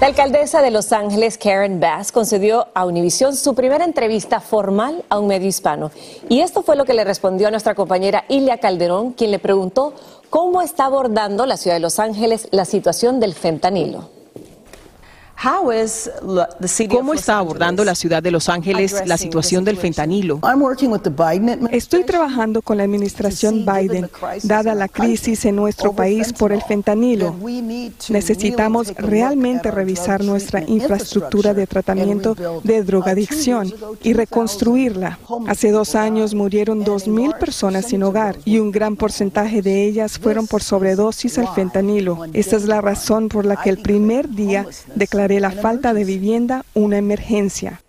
La 0.00 0.08
alcaldesa 0.08 0.62
de 0.62 0.70
Los 0.70 0.92
Ángeles, 0.92 1.38
Karen 1.38 1.80
Bass, 1.80 2.12
concedió 2.12 2.68
a 2.74 2.84
Univisión 2.84 3.34
su 3.34 3.54
primera 3.54 3.84
entrevista 3.84 4.40
formal 4.40 5.04
a 5.08 5.18
un 5.18 5.28
medio 5.28 5.48
hispano. 5.48 5.90
Y 6.28 6.40
esto 6.40 6.62
fue 6.62 6.76
lo 6.76 6.84
que 6.84 6.94
le 6.94 7.04
respondió 7.04 7.48
a 7.48 7.50
nuestra 7.50 7.74
compañera 7.74 8.24
Ilia 8.28 8.58
Calderón, 8.58 9.12
quien 9.12 9.30
le 9.30 9.38
preguntó 9.38 9.94
cómo 10.28 10.60
está 10.60 10.86
abordando 10.86 11.46
la 11.46 11.56
ciudad 11.56 11.76
de 11.76 11.80
Los 11.80 11.98
Ángeles 11.98 12.48
la 12.50 12.64
situación 12.64 13.20
del 13.20 13.34
fentanilo. 13.34 14.21
¿Cómo 16.88 17.14
está 17.14 17.38
abordando 17.38 17.84
la 17.84 17.96
ciudad 17.96 18.22
de 18.22 18.30
Los 18.30 18.48
Ángeles 18.48 19.02
la 19.06 19.16
situación 19.16 19.64
del 19.64 19.76
fentanilo? 19.76 20.38
Estoy 21.72 22.04
trabajando 22.04 22.62
con 22.62 22.76
la 22.76 22.84
administración 22.84 23.66
Biden, 23.66 24.08
dada 24.44 24.76
la 24.76 24.86
crisis 24.86 25.44
en 25.44 25.56
nuestro 25.56 25.92
país 25.94 26.32
por 26.32 26.52
el 26.52 26.62
fentanilo. 26.62 27.34
Necesitamos 28.08 28.94
realmente 28.96 29.72
revisar 29.72 30.22
nuestra 30.22 30.62
infraestructura 30.62 31.54
de 31.54 31.66
tratamiento 31.66 32.36
de 32.62 32.84
drogadicción 32.84 33.72
y 34.02 34.12
reconstruirla. 34.12 35.18
Hace 35.48 35.72
dos 35.72 35.96
años 35.96 36.34
murieron 36.34 36.84
2.000 36.84 37.36
personas 37.38 37.86
sin 37.86 38.04
hogar 38.04 38.36
y 38.44 38.58
un 38.58 38.70
gran 38.70 38.94
porcentaje 38.94 39.60
de 39.60 39.86
ellas 39.86 40.18
fueron 40.20 40.46
por 40.46 40.62
sobredosis 40.62 41.38
al 41.38 41.48
fentanilo. 41.48 42.26
Esa 42.32 42.56
es 42.56 42.64
la 42.66 42.80
razón 42.80 43.28
por 43.28 43.44
la 43.44 43.56
que 43.56 43.70
el 43.70 43.78
primer 43.78 44.28
día 44.28 44.66
declaré 44.94 45.31
la 45.40 45.50
falta 45.50 45.94
de 45.94 46.04
vivienda 46.04 46.64
una 46.74 46.98
emergencia. 46.98 47.80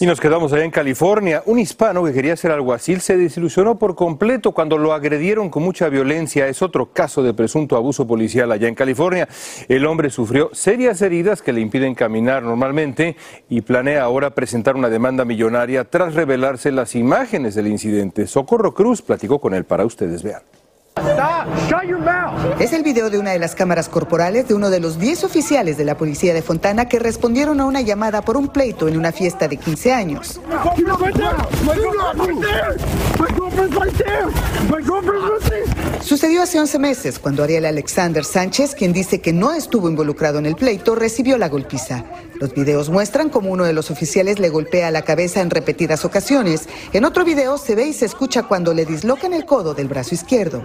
Y 0.00 0.06
nos 0.06 0.18
quedamos 0.18 0.50
allá 0.54 0.64
en 0.64 0.70
California. 0.70 1.42
Un 1.44 1.58
hispano 1.58 2.02
que 2.04 2.14
quería 2.14 2.34
ser 2.36 2.52
alguacil 2.52 3.02
se 3.02 3.18
desilusionó 3.18 3.78
por 3.78 3.94
completo 3.94 4.52
cuando 4.52 4.78
lo 4.78 4.94
agredieron 4.94 5.50
con 5.50 5.62
mucha 5.62 5.90
violencia. 5.90 6.46
Es 6.46 6.62
otro 6.62 6.90
caso 6.90 7.22
de 7.22 7.34
presunto 7.34 7.76
abuso 7.76 8.06
policial 8.06 8.50
allá 8.50 8.66
en 8.68 8.74
California. 8.74 9.28
El 9.68 9.84
hombre 9.84 10.08
sufrió 10.08 10.48
serias 10.54 11.02
heridas 11.02 11.42
que 11.42 11.52
le 11.52 11.60
impiden 11.60 11.94
caminar 11.94 12.42
normalmente 12.42 13.16
y 13.50 13.60
planea 13.60 14.04
ahora 14.04 14.30
presentar 14.30 14.74
una 14.74 14.88
demanda 14.88 15.26
millonaria 15.26 15.84
tras 15.84 16.14
revelarse 16.14 16.72
las 16.72 16.94
imágenes 16.94 17.54
del 17.54 17.66
incidente. 17.66 18.26
Socorro 18.26 18.72
Cruz 18.72 19.02
platicó 19.02 19.38
con 19.38 19.52
él 19.52 19.64
para 19.64 19.84
ustedes 19.84 20.22
vean. 20.22 20.40
Es 22.60 22.72
el 22.72 22.82
video 22.82 23.08
de 23.08 23.18
una 23.18 23.30
de 23.30 23.38
las 23.38 23.54
cámaras 23.54 23.88
corporales 23.88 24.48
de 24.48 24.54
uno 24.54 24.68
de 24.70 24.80
los 24.80 24.98
10 24.98 25.24
oficiales 25.24 25.78
de 25.78 25.84
la 25.84 25.96
policía 25.96 26.34
de 26.34 26.42
Fontana 26.42 26.88
que 26.88 26.98
respondieron 26.98 27.60
a 27.60 27.64
una 27.64 27.80
llamada 27.80 28.22
por 28.22 28.36
un 28.36 28.48
pleito 28.48 28.88
en 28.88 28.96
una 28.98 29.10
fiesta 29.10 29.48
de 29.48 29.56
15 29.56 29.92
años. 29.92 30.40
Sucedió 36.02 36.42
hace 36.42 36.60
11 36.60 36.78
meses 36.78 37.18
cuando 37.18 37.42
Ariel 37.42 37.64
Alexander 37.64 38.24
Sánchez, 38.24 38.74
quien 38.74 38.92
dice 38.92 39.20
que 39.20 39.32
no 39.32 39.52
estuvo 39.52 39.88
involucrado 39.88 40.38
en 40.38 40.46
el 40.46 40.56
pleito, 40.56 40.94
recibió 40.94 41.38
la 41.38 41.48
golpiza. 41.48 42.04
Los 42.42 42.54
videos 42.54 42.90
muestran 42.90 43.28
cómo 43.28 43.50
uno 43.52 43.62
de 43.62 43.72
los 43.72 43.92
oficiales 43.92 44.40
le 44.40 44.48
golpea 44.48 44.90
la 44.90 45.02
cabeza 45.02 45.40
en 45.42 45.48
repetidas 45.48 46.04
ocasiones. 46.04 46.68
En 46.92 47.04
otro 47.04 47.24
video 47.24 47.56
se 47.56 47.76
ve 47.76 47.86
y 47.86 47.92
se 47.92 48.04
escucha 48.04 48.42
cuando 48.42 48.74
le 48.74 48.84
dislocan 48.84 49.32
el 49.32 49.46
codo 49.46 49.74
del 49.74 49.86
brazo 49.86 50.16
izquierdo. 50.16 50.64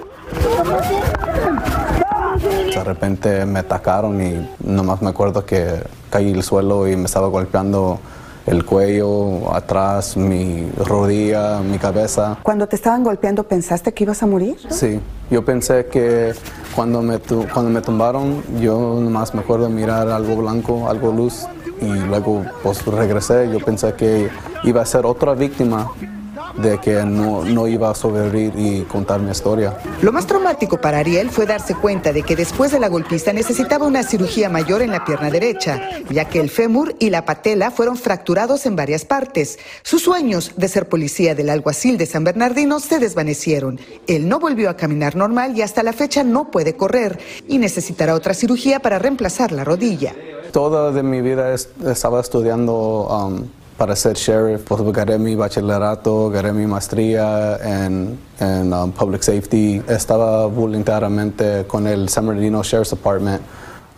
De 2.73 2.83
repente 2.83 3.45
me 3.45 3.59
atacaron 3.59 4.19
y 4.19 4.49
nomás 4.63 5.03
me 5.03 5.11
acuerdo 5.11 5.45
que 5.45 5.83
caí 6.09 6.33
al 6.33 6.41
suelo 6.41 6.87
y 6.87 6.95
me 6.95 7.05
estaba 7.05 7.27
golpeando 7.27 7.99
el 8.47 8.65
cuello, 8.65 9.53
atrás, 9.53 10.17
mi 10.17 10.71
rodilla, 10.83 11.59
mi 11.59 11.77
cabeza. 11.77 12.39
Cuando 12.41 12.67
te 12.67 12.75
estaban 12.75 13.03
golpeando, 13.03 13.43
¿pensaste 13.43 13.93
que 13.93 14.03
ibas 14.03 14.23
a 14.23 14.25
morir? 14.25 14.57
Sí, 14.69 14.99
yo 15.29 15.45
pensé 15.45 15.85
que 15.85 16.33
cuando 16.75 17.03
me, 17.03 17.19
cuando 17.19 17.69
me 17.69 17.81
tumbaron, 17.81 18.41
yo 18.59 18.99
nomás 18.99 19.35
me 19.35 19.41
acuerdo 19.41 19.69
mirar 19.69 20.09
algo 20.09 20.37
blanco, 20.37 20.89
algo 20.89 21.11
luz, 21.11 21.45
y 21.81 21.85
luego 21.85 22.45
pues 22.63 22.85
regresé. 22.85 23.49
Yo 23.51 23.59
pensé 23.59 23.93
que 23.93 24.29
iba 24.63 24.81
a 24.81 24.85
ser 24.85 25.05
otra 25.05 25.33
víctima 25.33 25.91
de 26.57 26.79
que 26.79 27.03
no, 27.05 27.43
no, 27.45 27.67
iba 27.67 27.91
a 27.91 27.95
sobrevivir 27.95 28.53
y 28.57 28.81
contar 28.83 29.19
mi 29.19 29.31
historia. 29.31 29.77
Lo 30.01 30.11
más 30.11 30.25
traumático 30.25 30.79
para 30.79 30.99
Ariel 30.99 31.29
fue 31.29 31.45
darse 31.45 31.75
cuenta 31.75 32.13
de 32.13 32.23
que 32.23 32.35
después 32.35 32.71
de 32.71 32.79
la 32.79 32.89
golpiza 32.89 33.33
necesitaba 33.33 33.85
una 33.85 34.03
cirugía 34.03 34.49
mayor 34.49 34.81
en 34.81 34.91
la 34.91 35.05
pierna 35.05 35.29
derecha, 35.29 35.79
ya 36.09 36.25
que 36.25 36.39
el 36.39 36.49
fémur 36.49 36.95
y 36.99 37.09
la 37.09 37.25
patela 37.25 37.71
fueron 37.71 37.97
fracturados 37.97 38.65
en 38.65 38.75
varias 38.75 39.05
partes. 39.05 39.59
Sus 39.83 40.03
sueños 40.03 40.53
de 40.57 40.67
ser 40.67 40.89
policía 40.89 41.35
del 41.35 41.49
alguacil 41.49 41.97
de 41.97 42.05
San 42.05 42.23
Bernardino 42.23 42.79
se 42.79 42.99
desvanecieron. 42.99 43.79
Él 44.07 44.27
no 44.27 44.39
volvió 44.39 44.69
a 44.69 44.77
caminar 44.77 45.15
normal 45.15 45.57
y 45.57 45.61
hasta 45.61 45.83
la 45.83 45.93
fecha 45.93 46.23
no 46.23 46.49
puede 46.49 46.75
correr 46.75 47.19
y 47.47 47.59
necesitará 47.59 48.15
otra 48.15 48.33
cirugía 48.33 48.79
para 48.79 48.99
reemplazar 48.99 49.51
la 49.51 49.63
rodilla. 49.63 50.15
Toda 50.57 50.91
de 50.91 51.03
mi 51.03 51.21
vida 51.21 51.53
estaba 51.53 52.19
estudiando 52.19 53.05
um, 53.11 53.43
para 53.77 53.95
ser 53.95 54.15
sheriff, 54.15 54.63
pues 54.67 54.81
gané 54.91 55.19
mi 55.19 55.35
bachillerato, 55.35 56.31
gané 56.31 56.51
mi 56.51 56.65
maestría 56.65 57.57
en, 57.57 58.17
en 58.39 58.73
um, 58.73 58.91
public 58.91 59.21
safety. 59.21 59.83
Estaba 59.87 60.47
voluntariamente 60.47 61.65
con 61.67 61.85
el 61.85 62.09
San 62.09 62.25
Bernardino 62.25 62.63
Sheriff's 62.63 62.89
Department. 62.89 63.39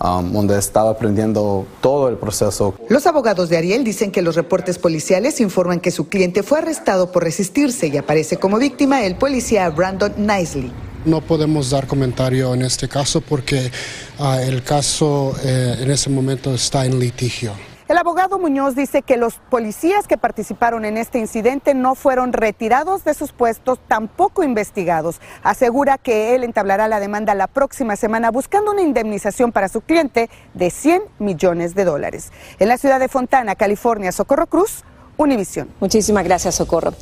Um, 0.01 0.31
donde 0.31 0.57
estaba 0.57 0.91
aprendiendo 0.91 1.67
todo 1.81 2.07
el 2.07 2.15
proceso. 2.15 2.73
Los 2.87 3.05
abogados 3.05 3.49
de 3.49 3.57
Ariel 3.57 3.83
dicen 3.83 4.11
que 4.11 4.21
los 4.21 4.35
reportes 4.35 4.77
policiales 4.77 5.41
informan 5.41 5.81
que 5.81 5.91
su 5.91 6.07
cliente 6.07 6.41
fue 6.41 6.59
arrestado 6.59 7.11
por 7.11 7.25
resistirse 7.25 7.87
y 7.87 7.97
aparece 7.97 8.37
como 8.37 8.59
víctima 8.59 9.03
el 9.03 9.17
policía 9.17 9.69
Brandon 9.69 10.13
Nicely. 10.15 10.71
No 11.03 11.19
podemos 11.19 11.69
dar 11.69 11.85
comentario 11.85 12.53
en 12.53 12.61
este 12.61 12.87
caso 12.87 13.19
porque 13.19 13.71
uh, 14.19 14.35
el 14.39 14.63
caso 14.63 15.35
eh, 15.43 15.79
en 15.81 15.91
ese 15.91 16.09
momento 16.09 16.53
está 16.53 16.85
en 16.85 16.97
litigio. 16.97 17.51
El 17.89 17.97
abogado 17.97 18.37
Muñoz 18.37 18.75
dice 18.75 19.01
que 19.01 19.17
los 19.17 19.39
policías 19.49 20.07
que 20.07 20.15
participaron 20.15 20.85
en 20.85 20.95
este 20.95 21.17
incidente 21.17 21.73
no 21.73 21.95
fueron 21.95 22.33
retirados 22.33 23.03
de 23.03 23.15
sus 23.15 23.31
puestos, 23.31 23.79
tampoco 23.87 24.43
investigados. 24.43 25.19
Asegura 25.41 25.97
que 25.97 26.35
él 26.35 26.43
entablará 26.43 26.87
la 26.87 26.99
demanda 26.99 27.33
la 27.33 27.47
próxima 27.47 27.95
semana 27.95 28.29
buscando 28.29 28.73
una 28.73 28.83
indemnización 28.83 29.51
para 29.51 29.69
su 29.69 29.81
cliente 29.81 30.29
de 30.53 30.69
100 30.69 31.01
millones 31.17 31.73
de 31.73 31.83
dólares. 31.83 32.31
En 32.59 32.67
la 32.67 32.77
ciudad 32.77 32.99
de 32.99 33.07
Fontana, 33.07 33.55
California, 33.55 34.11
Socorro 34.11 34.45
Cruz, 34.45 34.83
Univisión. 35.19 35.67
Muchísimas 35.81 36.23
gracias, 36.23 36.55
Socorro. 36.55 36.93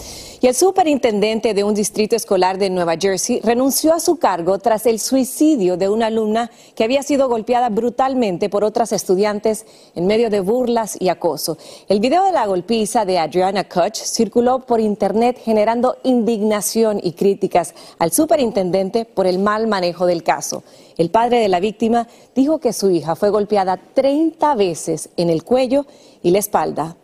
Y 0.42 0.48
el 0.48 0.56
superintendente 0.56 1.54
de 1.54 1.64
un 1.64 1.76
distrito 1.76 2.16
escolar 2.16 2.58
de 2.58 2.72
Nueva 2.72 2.96
Jersey 3.00 3.42
renunció 3.44 3.94
a 3.94 4.00
su 4.00 4.18
cargo 4.18 4.58
tras 4.58 4.88
el 4.88 5.00
suicidio 5.00 5.78
de 5.78 5.88
una 5.88 6.08
alumna 6.08 6.50
que 6.74 6.84
había 6.84 7.04
sido 7.04 7.30
golpeada 7.30 7.70
brutalmente 7.70 8.50
por 8.50 8.64
otras 8.64 8.92
estudiantes 8.92 9.68
en 9.94 10.08
medio 10.08 10.32
de 10.32 10.40
burlas 10.40 10.98
y 11.00 11.10
acoso. 11.10 11.60
El 11.88 12.00
video 12.00 12.24
de 12.24 12.32
la 12.32 12.48
golpiza 12.48 13.06
de 13.06 13.20
Adriana 13.20 13.70
Kutch 13.70 13.98
circuló 13.98 14.66
por 14.66 14.80
internet 14.80 15.40
generando 15.44 15.98
indignación 16.04 17.00
y 17.04 17.12
críticas 17.12 17.76
al 18.00 18.12
superintendente 18.12 19.06
por 19.06 19.28
el 19.28 19.38
mal 19.38 19.68
manejo 19.68 20.08
del 20.08 20.24
caso. 20.24 20.64
El 20.98 21.12
padre 21.12 21.40
de 21.40 21.50
la 21.50 21.60
víctima 21.60 22.08
dijo 22.34 22.58
que 22.58 22.74
su 22.74 22.90
hija 22.90 23.16
fue 23.16 23.30
golpeada 23.30 23.78
30 23.78 24.56
veces 24.56 25.10
en 25.18 25.30
el 25.30 25.44
cuello 25.44 25.86
y 26.24 26.32
la 26.32 26.40
espalda. 26.40 26.98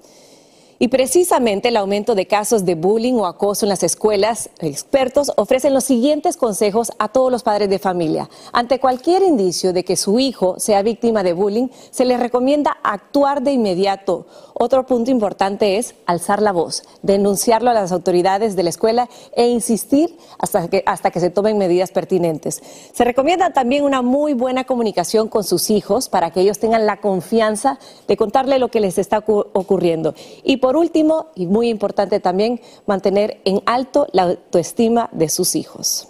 Y 0.84 0.90
precisamente 0.90 1.70
el 1.70 1.78
aumento 1.78 2.14
de 2.14 2.28
casos 2.28 2.66
de 2.66 2.76
bullying 2.76 3.14
o 3.14 3.26
acoso 3.26 3.64
en 3.64 3.70
las 3.70 3.84
escuelas, 3.84 4.50
expertos 4.60 5.32
ofrecen 5.38 5.74
los 5.74 5.86
siguientes 5.86 6.36
consejos 6.36 6.92
a 7.00 7.08
todos 7.08 7.32
los 7.32 7.42
padres 7.42 7.70
de 7.70 7.80
familia. 7.80 8.30
Ante 8.52 8.82
cualquier 8.82 9.22
indicio 9.24 9.72
de 9.72 9.86
que 9.86 9.96
su 9.96 10.20
hijo 10.20 10.60
sea 10.60 10.82
víctima 10.82 11.24
de 11.24 11.32
bullying, 11.32 11.70
se 11.90 12.04
les 12.04 12.20
recomienda 12.20 12.76
actuar 12.84 13.44
de 13.44 13.54
inmediato. 13.54 14.26
Otro 14.54 14.86
punto 14.86 15.10
importante 15.10 15.78
es 15.78 15.96
alzar 16.06 16.42
la 16.42 16.52
voz, 16.52 16.84
denunciarlo 17.02 17.70
a 17.70 17.74
las 17.74 17.94
autoridades 17.94 18.58
de 18.58 18.64
la 18.64 18.70
escuela 18.70 19.10
e 19.38 19.48
insistir 19.48 20.18
hasta 20.38 20.68
que, 20.68 20.84
hasta 20.86 21.12
que 21.12 21.22
se 21.22 21.30
tomen 21.30 21.58
medidas 21.58 21.92
pertinentes. 21.92 22.62
Se 22.94 23.06
recomienda 23.06 23.52
también 23.52 23.86
una 23.86 24.02
muy 24.02 24.34
buena 24.34 24.66
comunicación 24.66 25.30
con 25.30 25.46
sus 25.46 25.70
hijos 25.70 26.10
para 26.10 26.32
que 26.32 26.42
ellos 26.42 26.60
tengan 26.60 26.86
la 26.86 26.98
confianza 26.98 27.80
de 28.06 28.18
contarle 28.18 28.60
lo 28.60 28.68
que 28.70 28.82
les 28.82 28.98
está 28.98 29.24
ocurriendo. 29.26 30.14
Y 30.44 30.58
por 30.58 30.73
último, 30.76 31.28
y 31.36 31.48
muy 31.48 31.70
importante 31.70 32.20
también, 32.20 32.62
mantener 32.86 33.42
en 33.46 33.62
alto 33.66 34.08
la 34.12 34.24
autoestima 34.24 35.10
de 35.12 35.30
sus 35.30 35.56
hijos. 35.56 36.10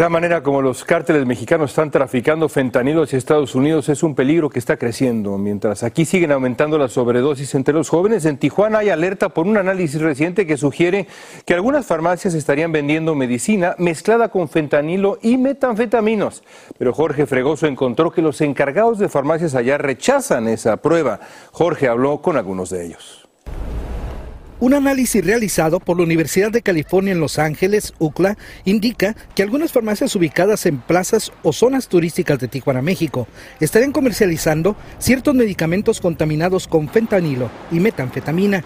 La 0.00 0.08
manera 0.08 0.42
como 0.42 0.62
los 0.62 0.82
cárteles 0.82 1.26
mexicanos 1.26 1.72
están 1.72 1.90
traficando 1.90 2.48
fentanilo 2.48 3.02
hacia 3.02 3.18
Estados 3.18 3.54
Unidos 3.54 3.90
es 3.90 4.02
un 4.02 4.14
peligro 4.14 4.48
que 4.48 4.58
está 4.58 4.78
creciendo. 4.78 5.36
Mientras 5.36 5.82
aquí 5.82 6.06
siguen 6.06 6.32
aumentando 6.32 6.78
las 6.78 6.92
sobredosis 6.92 7.54
entre 7.54 7.74
los 7.74 7.90
jóvenes, 7.90 8.24
en 8.24 8.38
Tijuana 8.38 8.78
hay 8.78 8.88
alerta 8.88 9.28
por 9.28 9.46
un 9.46 9.58
análisis 9.58 10.00
reciente 10.00 10.46
que 10.46 10.56
sugiere 10.56 11.06
que 11.44 11.52
algunas 11.52 11.84
farmacias 11.84 12.32
estarían 12.32 12.72
vendiendo 12.72 13.14
medicina 13.14 13.74
mezclada 13.76 14.30
con 14.30 14.48
fentanilo 14.48 15.18
y 15.20 15.36
metanfetaminos. 15.36 16.44
Pero 16.78 16.94
Jorge 16.94 17.26
Fregoso 17.26 17.66
encontró 17.66 18.10
que 18.10 18.22
los 18.22 18.40
encargados 18.40 18.98
de 18.98 19.10
farmacias 19.10 19.54
allá 19.54 19.76
rechazan 19.76 20.48
esa 20.48 20.78
prueba. 20.78 21.20
Jorge 21.52 21.88
habló 21.88 22.22
con 22.22 22.38
algunos 22.38 22.70
de 22.70 22.86
ellos. 22.86 23.19
Un 24.60 24.74
análisis 24.74 25.24
realizado 25.24 25.80
por 25.80 25.96
la 25.96 26.02
Universidad 26.02 26.50
de 26.50 26.60
California 26.60 27.12
en 27.12 27.20
Los 27.20 27.38
Ángeles, 27.38 27.94
UCLA, 27.98 28.36
indica 28.66 29.16
que 29.34 29.42
algunas 29.42 29.72
farmacias 29.72 30.14
ubicadas 30.14 30.66
en 30.66 30.80
plazas 30.80 31.32
o 31.42 31.54
zonas 31.54 31.88
turísticas 31.88 32.38
de 32.38 32.48
Tijuana, 32.48 32.82
México, 32.82 33.26
estarían 33.58 33.90
comercializando 33.90 34.76
ciertos 34.98 35.34
medicamentos 35.34 35.98
contaminados 35.98 36.68
con 36.68 36.90
fentanilo 36.90 37.50
y 37.72 37.80
metanfetamina. 37.80 38.62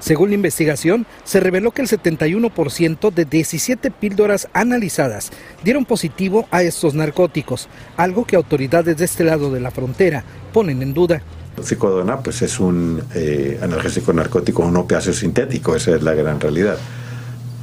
Según 0.00 0.28
la 0.30 0.34
investigación, 0.34 1.06
se 1.24 1.40
reveló 1.40 1.70
que 1.70 1.80
el 1.80 1.88
71% 1.88 3.10
de 3.10 3.24
17 3.24 3.90
píldoras 3.90 4.48
analizadas 4.52 5.30
dieron 5.64 5.86
positivo 5.86 6.46
a 6.50 6.62
estos 6.62 6.92
narcóticos, 6.92 7.70
algo 7.96 8.26
que 8.26 8.36
autoridades 8.36 8.98
de 8.98 9.06
este 9.06 9.24
lado 9.24 9.50
de 9.50 9.60
la 9.60 9.70
frontera 9.70 10.24
ponen 10.52 10.82
en 10.82 10.92
duda. 10.92 11.22
Psicodona 11.62 12.20
pues 12.20 12.42
es 12.42 12.60
un 12.60 13.02
eh, 13.14 13.58
analgésico 13.62 14.12
narcótico, 14.12 14.62
un 14.62 14.76
opiáceo 14.76 15.12
sintético, 15.12 15.76
esa 15.76 15.94
es 15.96 16.02
la 16.02 16.14
gran 16.14 16.40
realidad. 16.40 16.76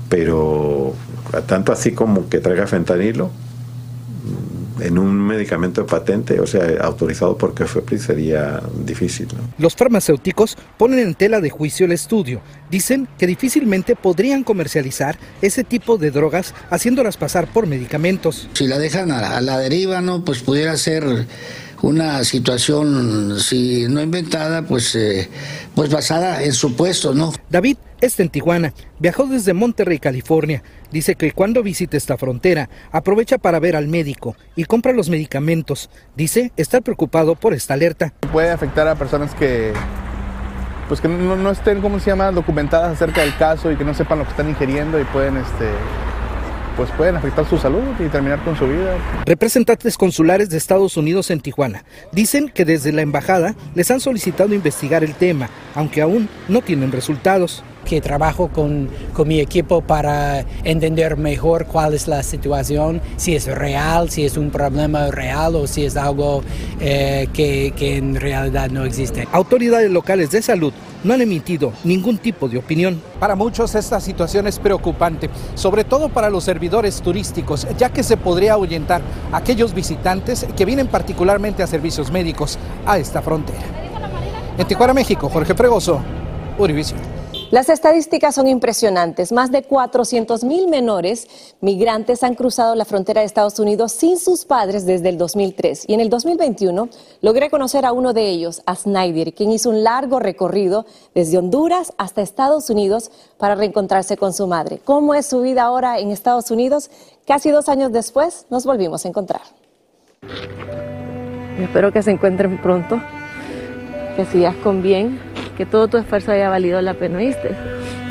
Pero 0.09 0.93
tanto 1.45 1.71
así 1.71 1.91
como 1.91 2.29
que 2.29 2.39
traiga 2.39 2.67
fentanilo 2.67 3.27
mm, 3.27 4.81
en 4.83 4.97
un 4.99 5.19
medicamento 5.19 5.81
de 5.81 5.87
patente, 5.87 6.39
o 6.39 6.47
sea, 6.47 6.81
autorizado 6.81 7.37
por 7.37 7.53
KFP 7.53 7.97
sería 7.97 8.61
difícil. 8.85 9.27
Los 9.57 9.75
farmacéuticos 9.75 10.55
ponen 10.77 10.99
en 10.99 11.15
tela 11.15 11.41
de 11.41 11.49
juicio 11.49 11.85
el 11.87 11.91
estudio. 11.91 12.41
Dicen 12.69 13.07
que 13.17 13.25
difícilmente 13.25 13.95
podrían 13.95 14.43
comercializar 14.43 15.17
ese 15.41 15.63
tipo 15.63 15.97
de 15.97 16.11
drogas 16.11 16.53
haciéndolas 16.69 17.17
pasar 17.17 17.47
por 17.47 17.65
medicamentos. 17.65 18.47
Si 18.53 18.67
la 18.67 18.77
dejan 18.77 19.11
a, 19.11 19.37
a 19.37 19.41
la 19.41 19.57
deriva, 19.57 20.01
¿no? 20.01 20.23
Pues 20.23 20.43
pudiera 20.43 20.77
ser 20.77 21.25
una 21.81 22.23
situación, 22.23 23.39
si 23.39 23.87
no 23.87 24.01
inventada, 24.01 24.63
pues, 24.63 24.95
eh, 24.95 25.29
pues 25.75 25.91
basada 25.91 26.43
en 26.43 26.53
supuestos, 26.53 27.15
¿no? 27.15 27.33
David 27.49 27.77
está 28.01 28.23
en 28.23 28.29
Tijuana, 28.29 28.73
viajó 28.99 29.25
desde 29.25 29.53
Monterrey, 29.53 29.99
California. 29.99 30.63
Dice 30.91 31.15
que 31.15 31.31
cuando 31.31 31.63
visita 31.63 31.97
esta 31.97 32.17
frontera, 32.17 32.69
aprovecha 32.91 33.37
para 33.37 33.59
ver 33.59 33.75
al 33.75 33.87
médico 33.87 34.35
y 34.55 34.65
compra 34.65 34.93
los 34.93 35.09
medicamentos. 35.09 35.89
Dice 36.15 36.51
estar 36.57 36.81
preocupado 36.81 37.35
por 37.35 37.53
esta 37.53 37.73
alerta. 37.73 38.13
Puede 38.31 38.51
afectar 38.51 38.87
a 38.87 38.95
personas 38.95 39.33
que 39.35 39.73
pues 40.87 41.01
que 41.01 41.09
no, 41.09 41.35
no 41.35 41.51
estén, 41.51 41.81
¿cómo 41.81 41.99
se 41.99 42.11
llama?, 42.11 42.31
documentadas 42.31 42.93
acerca 42.93 43.21
del 43.21 43.35
caso 43.35 43.69
y 43.71 43.75
que 43.75 43.83
no 43.83 43.93
sepan 43.93 44.19
lo 44.19 44.23
que 44.23 44.31
están 44.31 44.47
ingiriendo 44.47 44.99
y 44.99 45.03
pueden 45.03 45.35
este, 45.35 45.69
pues 46.77 46.91
pueden 46.91 47.17
afectar 47.17 47.45
su 47.49 47.57
salud 47.57 47.81
y 47.99 48.07
terminar 48.07 48.41
con 48.43 48.55
su 48.55 48.67
vida. 48.67 48.95
Representantes 49.25 49.97
consulares 49.97 50.49
de 50.49 50.57
Estados 50.57 50.95
Unidos 50.95 51.31
en 51.31 51.41
Tijuana 51.41 51.83
dicen 52.11 52.49
que 52.49 52.63
desde 52.63 52.93
la 52.93 53.01
embajada 53.01 53.55
les 53.73 53.89
han 53.89 53.99
solicitado 53.99 54.53
investigar 54.53 55.03
el 55.03 55.15
tema, 55.15 55.49
aunque 55.73 56.01
aún 56.01 56.29
no 56.47 56.61
tienen 56.61 56.91
resultados 56.91 57.63
que 57.87 58.01
trabajo 58.01 58.49
con, 58.49 58.89
con, 59.13 59.27
mi 59.27 59.39
equipo 59.39 59.81
para 59.81 60.45
entender 60.65 61.15
mejor 61.15 61.65
cuál 61.65 61.93
es 61.93 62.07
la 62.07 62.21
situación, 62.21 63.01
si 63.15 63.35
es 63.35 63.45
real, 63.45 64.09
si 64.09 64.25
es 64.25 64.35
un 64.35 64.49
problema 64.49 65.07
real 65.07 65.55
o 65.55 65.67
si 65.67 65.85
es 65.85 65.95
algo 65.95 66.43
eh, 66.81 67.27
que, 67.33 67.73
que 67.77 67.95
en 67.95 68.15
realidad 68.15 68.69
no 68.69 68.83
existe. 68.83 69.25
Autoridades 69.31 69.89
locales 69.89 70.31
de 70.31 70.41
salud 70.41 70.73
no 71.03 71.13
han 71.13 71.21
emitido 71.21 71.71
ningún 71.85 72.17
tipo 72.17 72.49
de 72.49 72.57
opinión. 72.57 73.01
Para 73.19 73.35
muchos 73.35 73.73
esta 73.73 74.01
situación 74.01 74.47
es 74.47 74.59
preocupante, 74.59 75.29
sobre 75.55 75.85
todo 75.85 76.09
para 76.09 76.29
los 76.29 76.43
servidores 76.43 77.01
turísticos, 77.01 77.65
ya 77.77 77.89
que 77.89 78.03
se 78.03 78.17
podría 78.17 78.53
ahuyentar 78.53 79.01
a 79.31 79.37
aquellos 79.37 79.73
visitantes 79.73 80.45
que 80.57 80.65
vienen 80.65 80.87
particularmente 80.87 81.63
a 81.63 81.67
servicios 81.67 82.11
médicos 82.11 82.59
a 82.85 82.97
esta 82.97 83.21
frontera. 83.21 83.63
En 84.57 84.67
Tijuana, 84.67 84.93
México, 84.93 85.29
Jorge 85.29 85.53
Fregoso, 85.53 86.01
Univision. 86.57 87.16
Las 87.49 87.69
estadísticas 87.69 88.35
son 88.35 88.49
impresionantes. 88.49 89.31
Más 89.31 89.51
de 89.51 89.63
400 89.63 90.43
mil 90.43 90.67
menores 90.67 91.55
migrantes 91.61 92.21
han 92.23 92.35
cruzado 92.35 92.75
la 92.75 92.83
frontera 92.83 93.21
de 93.21 93.27
Estados 93.27 93.57
Unidos 93.57 93.93
sin 93.93 94.19
sus 94.19 94.43
padres 94.43 94.85
desde 94.85 95.07
el 95.07 95.17
2003. 95.17 95.85
Y 95.87 95.93
en 95.93 96.01
el 96.01 96.09
2021 96.09 96.89
logré 97.21 97.49
conocer 97.49 97.85
a 97.85 97.93
uno 97.93 98.11
de 98.11 98.27
ellos, 98.27 98.61
a 98.65 98.75
Snyder, 98.75 99.33
quien 99.33 99.51
hizo 99.51 99.69
un 99.69 99.81
largo 99.81 100.19
recorrido 100.19 100.85
desde 101.15 101.37
Honduras 101.37 101.93
hasta 101.97 102.21
Estados 102.21 102.69
Unidos 102.69 103.11
para 103.37 103.55
reencontrarse 103.55 104.17
con 104.17 104.33
su 104.33 104.45
madre. 104.45 104.81
¿Cómo 104.83 105.13
es 105.13 105.25
su 105.25 105.39
vida 105.39 105.63
ahora 105.63 105.99
en 105.99 106.11
Estados 106.11 106.51
Unidos? 106.51 106.91
Casi 107.25 107.49
dos 107.49 107.69
años 107.69 107.93
después 107.93 108.45
nos 108.49 108.65
volvimos 108.65 109.05
a 109.05 109.07
encontrar. 109.07 109.41
Espero 111.57 111.93
que 111.93 112.03
se 112.03 112.11
encuentren 112.11 112.61
pronto, 112.61 113.01
que 114.17 114.25
sigas 114.25 114.55
con 114.57 114.81
bien 114.81 115.26
que 115.57 115.65
todo 115.65 115.87
tu 115.87 115.97
esfuerzo 115.97 116.31
haya 116.31 116.49
valido 116.49 116.79
la 116.81 116.93
pena, 116.93 117.17
¿viste? 117.17 117.49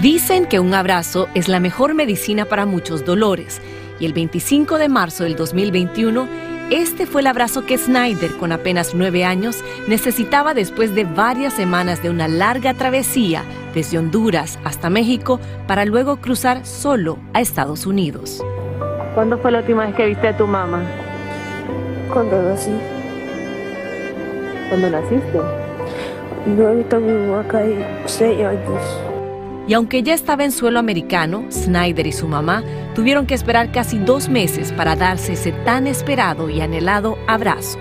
Dicen 0.02 0.46
que 0.46 0.58
un 0.58 0.74
abrazo 0.74 1.28
es 1.34 1.48
la 1.48 1.60
mejor 1.60 1.94
medicina 1.94 2.44
para 2.44 2.66
muchos 2.66 3.04
dolores. 3.04 3.62
Y 4.00 4.04
el 4.04 4.12
25 4.12 4.76
de 4.78 4.88
marzo 4.88 5.24
del 5.24 5.36
2021, 5.36 6.28
este 6.70 7.06
fue 7.06 7.20
el 7.20 7.28
abrazo 7.28 7.64
que 7.64 7.78
Snyder, 7.78 8.32
con 8.36 8.50
apenas 8.50 8.94
nueve 8.94 9.24
años, 9.24 9.62
necesitaba 9.86 10.52
después 10.52 10.94
de 10.94 11.04
varias 11.04 11.52
semanas 11.52 12.02
de 12.02 12.10
una 12.10 12.26
larga 12.26 12.74
travesía 12.74 13.44
desde 13.72 13.98
Honduras 13.98 14.58
hasta 14.64 14.90
México 14.90 15.38
para 15.68 15.84
luego 15.84 16.16
cruzar 16.16 16.66
solo 16.66 17.18
a 17.32 17.40
Estados 17.40 17.86
Unidos. 17.86 18.42
¿Cuándo 19.14 19.38
fue 19.38 19.52
la 19.52 19.60
última 19.60 19.86
vez 19.86 19.94
que 19.94 20.06
viste 20.06 20.28
a 20.28 20.36
tu 20.36 20.46
mamá? 20.46 20.82
Cuando 22.12 22.42
nací. 22.42 22.72
¿Cuándo 24.68 24.90
naciste? 24.90 25.65
No 26.46 26.68
he 26.68 26.76
visto 26.76 26.96
a 26.96 27.00
mi 27.00 27.12
mamá 27.12 27.40
acá 27.40 27.62
seis 28.06 28.40
años. 28.44 28.82
Y 29.66 29.74
aunque 29.74 30.04
ya 30.04 30.14
estaba 30.14 30.44
en 30.44 30.52
suelo 30.52 30.78
americano, 30.78 31.44
Snyder 31.50 32.06
y 32.06 32.12
su 32.12 32.28
mamá 32.28 32.62
tuvieron 32.94 33.26
que 33.26 33.34
esperar 33.34 33.72
casi 33.72 33.98
dos 33.98 34.28
meses 34.28 34.70
para 34.70 34.94
darse 34.94 35.32
ese 35.32 35.50
tan 35.50 35.88
esperado 35.88 36.48
y 36.48 36.60
anhelado 36.60 37.18
abrazo. 37.26 37.78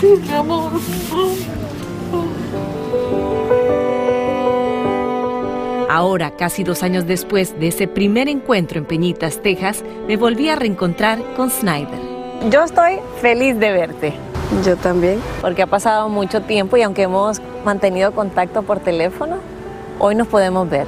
Sí, 0.00 0.08
mi 0.20 0.34
amor. 0.34 0.72
Ahora, 5.88 6.32
casi 6.32 6.64
dos 6.64 6.82
años 6.82 7.06
después 7.06 7.58
de 7.58 7.68
ese 7.68 7.86
primer 7.86 8.28
encuentro 8.28 8.78
en 8.78 8.84
Peñitas, 8.84 9.40
Texas, 9.40 9.84
me 10.08 10.16
volví 10.16 10.48
a 10.48 10.56
reencontrar 10.56 11.20
con 11.36 11.48
Snyder. 11.48 12.00
Yo 12.50 12.64
estoy 12.64 12.98
feliz 13.22 13.58
de 13.58 13.70
verte. 13.72 14.25
Yo 14.64 14.76
también. 14.76 15.20
Porque 15.40 15.62
ha 15.62 15.66
pasado 15.66 16.08
mucho 16.08 16.42
tiempo 16.42 16.76
y 16.76 16.82
aunque 16.82 17.02
hemos 17.02 17.40
mantenido 17.64 18.12
contacto 18.12 18.62
por 18.62 18.80
teléfono, 18.80 19.38
hoy 19.98 20.14
nos 20.14 20.28
podemos 20.28 20.68
ver. 20.68 20.86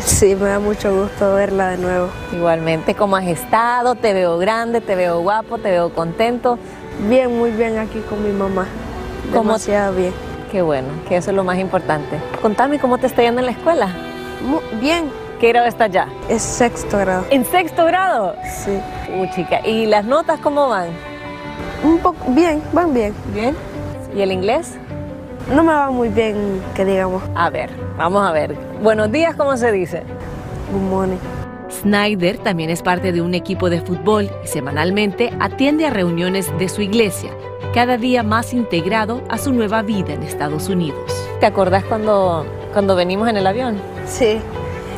Sí, 0.00 0.34
me 0.34 0.48
da 0.48 0.58
mucho 0.58 0.94
gusto 0.94 1.34
verla 1.34 1.70
de 1.70 1.78
nuevo. 1.78 2.08
Igualmente, 2.32 2.94
¿cómo 2.94 3.16
has 3.16 3.26
estado? 3.26 3.94
Te 3.94 4.12
veo 4.12 4.38
grande, 4.38 4.80
te 4.80 4.94
veo 4.94 5.20
guapo, 5.20 5.58
te 5.58 5.70
veo 5.70 5.90
contento. 5.90 6.58
Bien, 7.08 7.36
muy 7.36 7.50
bien 7.50 7.78
aquí 7.78 8.00
con 8.00 8.22
mi 8.24 8.32
mamá. 8.32 8.66
Demasiado 9.32 9.94
bien. 9.94 10.12
Qué 10.50 10.62
bueno, 10.62 10.88
que 11.08 11.16
eso 11.16 11.30
es 11.30 11.36
lo 11.36 11.44
más 11.44 11.58
importante. 11.58 12.18
Contame 12.40 12.78
cómo 12.78 12.98
te 12.98 13.06
está 13.06 13.22
yendo 13.22 13.40
en 13.40 13.46
la 13.46 13.52
escuela. 13.52 13.88
Muy 14.42 14.60
bien. 14.80 15.10
¿Qué 15.38 15.48
grado 15.48 15.66
estás 15.66 15.90
ya? 15.90 16.08
Es 16.28 16.42
sexto 16.42 16.98
grado. 16.98 17.24
¿En 17.30 17.44
sexto 17.44 17.84
grado? 17.84 18.34
Sí. 18.64 18.76
Uy, 19.16 19.30
chica. 19.30 19.64
¿Y 19.64 19.86
las 19.86 20.04
notas 20.04 20.40
cómo 20.40 20.68
van? 20.68 20.88
Un 21.84 21.98
poco, 21.98 22.32
bien, 22.32 22.62
van 22.72 22.92
bien. 22.92 23.14
¿Bien? 23.32 23.54
¿Y 24.14 24.20
el 24.20 24.32
inglés? 24.32 24.74
No 25.54 25.62
me 25.62 25.72
va 25.72 25.90
muy 25.90 26.08
bien, 26.08 26.60
que 26.74 26.84
digamos. 26.84 27.22
A 27.34 27.50
ver, 27.50 27.70
vamos 27.96 28.26
a 28.26 28.32
ver. 28.32 28.54
Buenos 28.82 29.10
días, 29.12 29.34
¿cómo 29.36 29.56
se 29.56 29.70
dice? 29.72 30.02
Good 30.72 30.82
morning. 30.82 31.18
Snyder 31.70 32.38
también 32.38 32.70
es 32.70 32.82
parte 32.82 33.12
de 33.12 33.22
un 33.22 33.34
equipo 33.34 33.70
de 33.70 33.80
fútbol 33.80 34.30
y 34.44 34.48
semanalmente 34.48 35.32
atiende 35.38 35.86
a 35.86 35.90
reuniones 35.90 36.50
de 36.58 36.68
su 36.68 36.82
iglesia, 36.82 37.30
cada 37.72 37.96
día 37.96 38.22
más 38.22 38.52
integrado 38.52 39.22
a 39.28 39.38
su 39.38 39.52
nueva 39.52 39.82
vida 39.82 40.14
en 40.14 40.22
Estados 40.22 40.68
Unidos. 40.68 41.00
¿Te 41.40 41.46
acordás 41.46 41.84
cuando, 41.84 42.44
cuando 42.72 42.96
venimos 42.96 43.28
en 43.28 43.36
el 43.36 43.46
avión? 43.46 43.80
Sí. 44.06 44.40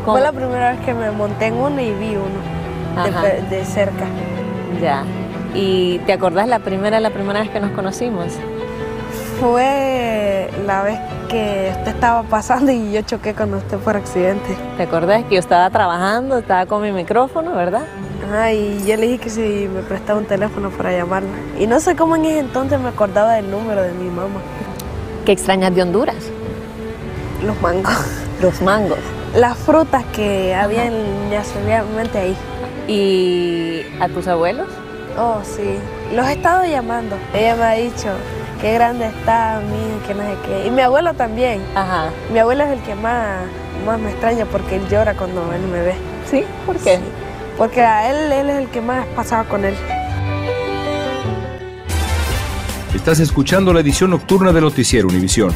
Fue 0.05 0.21
la 0.21 0.33
primera 0.33 0.73
vez 0.73 0.81
que 0.81 0.95
me 0.95 1.11
monté 1.11 1.47
en 1.47 1.55
uno 1.55 1.81
y 1.81 1.93
vi 1.93 2.17
uno 2.17 3.05
de, 3.05 3.57
de 3.57 3.65
cerca. 3.65 4.07
Ya. 4.81 5.05
¿Y 5.55 5.99
te 6.01 6.13
acordás 6.13 6.49
la 6.49 6.61
primera, 6.61 7.01
la 7.01 7.11
primera 7.11 7.41
vez 7.41 7.51
que 7.51 7.61
nos 7.61 7.73
conocimos? 7.73 8.27
Fue 9.41 10.49
la 10.67 10.83
vez 10.83 10.99
que 11.29 11.73
usted 11.77 11.93
estaba 11.93 12.23
pasando 12.25 12.71
y 12.71 12.93
yo 12.93 13.03
choqué 13.03 13.35
con 13.35 13.55
usted 13.55 13.79
por 13.79 13.97
accidente. 13.97 14.57
¿Te 14.77 14.83
acordás 14.83 15.25
que 15.25 15.37
yo 15.37 15.41
estaba 15.41 15.69
trabajando, 15.71 16.39
estaba 16.39 16.67
con 16.67 16.83
mi 16.83 16.93
micrófono, 16.93 17.55
verdad? 17.55 17.83
Ajá, 18.27 18.53
y 18.53 18.85
yo 18.87 18.97
le 18.97 19.07
dije 19.07 19.19
que 19.19 19.31
si 19.31 19.69
me 19.73 19.83
prestaba 19.83 20.19
un 20.19 20.27
teléfono 20.27 20.71
para 20.71 20.93
llamarla. 20.93 21.31
Y 21.59 21.67
no 21.67 21.81
sé 21.81 21.97
cómo 21.97 22.17
en 22.17 22.27
ese 22.27 22.39
entonces 22.41 22.79
me 22.79 22.89
acordaba 22.89 23.33
del 23.35 23.51
número 23.51 23.83
de 23.83 23.93
mi 23.93 24.09
mamá. 24.09 24.41
¿Qué 25.25 25.33
extrañas 25.33 25.75
de 25.75 25.83
Honduras? 25.83 26.31
Los 27.45 27.61
mangos. 27.61 27.93
Los 28.41 28.61
mangos. 28.63 28.99
Las 29.35 29.57
frutas 29.57 30.05
que 30.13 30.55
habían 30.55 30.93
necesariamente 31.31 32.19
ahí. 32.19 32.37
¿Y 32.89 33.83
a 34.01 34.09
tus 34.09 34.27
abuelos? 34.29 34.69
Oh, 35.19 35.41
sí. 35.43 35.79
Los 36.15 36.27
he 36.27 36.33
estado 36.33 36.65
llamando. 36.65 37.17
Ella 37.35 37.57
me 37.57 37.63
ha 37.65 37.73
dicho 37.73 38.09
qué 38.61 38.75
grande 38.75 39.07
está, 39.07 39.61
mí, 39.61 40.07
que 40.07 40.15
no 40.15 40.23
sé 40.23 40.37
qué. 40.47 40.67
Y 40.67 40.71
mi 40.71 40.83
abuelo 40.83 41.15
también. 41.15 41.63
Ajá. 41.75 42.11
Mi 42.33 42.39
abuelo 42.39 42.65
es 42.65 42.71
el 42.71 42.81
que 42.81 42.95
más, 42.95 43.41
más 43.87 43.99
me 43.99 44.11
extraña 44.11 44.47
porque 44.47 44.77
él 44.77 44.89
llora 44.89 45.15
cuando 45.15 45.53
él 45.53 45.63
me 45.63 45.83
ve. 45.83 45.95
¿Sí? 46.31 46.45
¿Por 46.67 46.77
qué? 46.77 46.99
Porque 47.59 47.83
a 47.83 48.11
él, 48.11 48.33
él 48.33 48.51
es 48.51 48.57
el 48.59 48.69
que 48.69 48.81
más 48.81 49.07
pasaba 49.17 49.45
con 49.45 49.65
él. 49.65 49.75
Estás 52.95 53.21
escuchando 53.21 53.73
la 53.73 53.81
edición 53.81 54.11
nocturna 54.11 54.53
de 54.53 54.61
Noticiero 54.61 55.09
Univisión. 55.09 55.55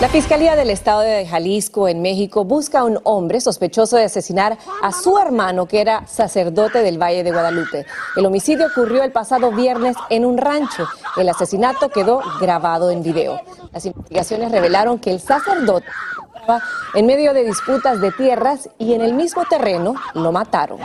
La 0.00 0.08
Fiscalía 0.08 0.56
del 0.56 0.70
Estado 0.70 1.00
de 1.00 1.26
Jalisco 1.26 1.86
en 1.86 2.00
México 2.00 2.42
busca 2.42 2.80
a 2.80 2.84
un 2.84 2.98
hombre 3.04 3.38
sospechoso 3.38 3.98
de 3.98 4.04
asesinar 4.04 4.56
a 4.82 4.92
su 4.92 5.18
hermano 5.18 5.66
que 5.66 5.82
era 5.82 6.06
sacerdote 6.06 6.78
del 6.78 6.96
Valle 6.96 7.22
de 7.22 7.30
Guadalupe. 7.30 7.84
El 8.16 8.24
homicidio 8.24 8.68
ocurrió 8.68 9.02
el 9.02 9.12
pasado 9.12 9.52
viernes 9.52 9.94
en 10.08 10.24
un 10.24 10.38
rancho. 10.38 10.88
El 11.18 11.28
asesinato 11.28 11.90
quedó 11.90 12.22
grabado 12.40 12.90
en 12.90 13.02
video. 13.02 13.42
Las 13.72 13.84
investigaciones 13.84 14.50
revelaron 14.50 14.98
que 14.98 15.10
el 15.10 15.20
sacerdote 15.20 15.86
estaba 16.34 16.62
en 16.94 17.04
medio 17.04 17.34
de 17.34 17.44
disputas 17.44 18.00
de 18.00 18.10
tierras 18.12 18.70
y 18.78 18.94
en 18.94 19.02
el 19.02 19.12
mismo 19.12 19.44
terreno 19.44 19.96
lo 20.14 20.32
mataron. 20.32 20.80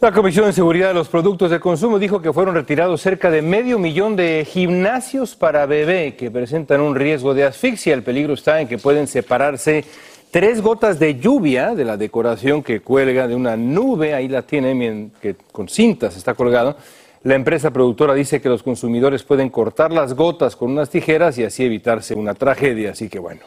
La 0.00 0.12
Comisión 0.12 0.46
de 0.46 0.54
Seguridad 0.54 0.88
de 0.88 0.94
los 0.94 1.08
Productos 1.08 1.50
de 1.50 1.60
Consumo 1.60 1.98
dijo 1.98 2.22
que 2.22 2.32
fueron 2.32 2.54
retirados 2.54 3.02
cerca 3.02 3.30
de 3.30 3.42
medio 3.42 3.78
millón 3.78 4.16
de 4.16 4.46
gimnasios 4.50 5.36
para 5.36 5.66
bebé 5.66 6.16
que 6.16 6.30
presentan 6.30 6.80
un 6.80 6.94
riesgo 6.94 7.34
de 7.34 7.44
asfixia. 7.44 7.92
El 7.92 8.02
peligro 8.02 8.32
está 8.32 8.62
en 8.62 8.68
que 8.68 8.78
pueden 8.78 9.06
separarse 9.06 9.84
tres 10.30 10.62
gotas 10.62 10.98
de 10.98 11.20
lluvia 11.20 11.74
de 11.74 11.84
la 11.84 11.98
decoración 11.98 12.62
que 12.62 12.80
cuelga 12.80 13.28
de 13.28 13.34
una 13.34 13.58
nube. 13.58 14.14
Ahí 14.14 14.26
la 14.26 14.40
tiene, 14.40 15.10
que 15.20 15.36
con 15.52 15.68
cintas 15.68 16.16
está 16.16 16.32
colgado. 16.32 16.78
La 17.22 17.34
empresa 17.34 17.70
productora 17.70 18.14
dice 18.14 18.40
que 18.40 18.48
los 18.48 18.62
consumidores 18.62 19.22
pueden 19.22 19.50
cortar 19.50 19.92
las 19.92 20.14
gotas 20.14 20.56
con 20.56 20.70
unas 20.70 20.88
tijeras 20.88 21.36
y 21.36 21.44
así 21.44 21.62
evitarse 21.62 22.14
una 22.14 22.32
tragedia. 22.32 22.92
Así 22.92 23.10
que 23.10 23.18
bueno. 23.18 23.42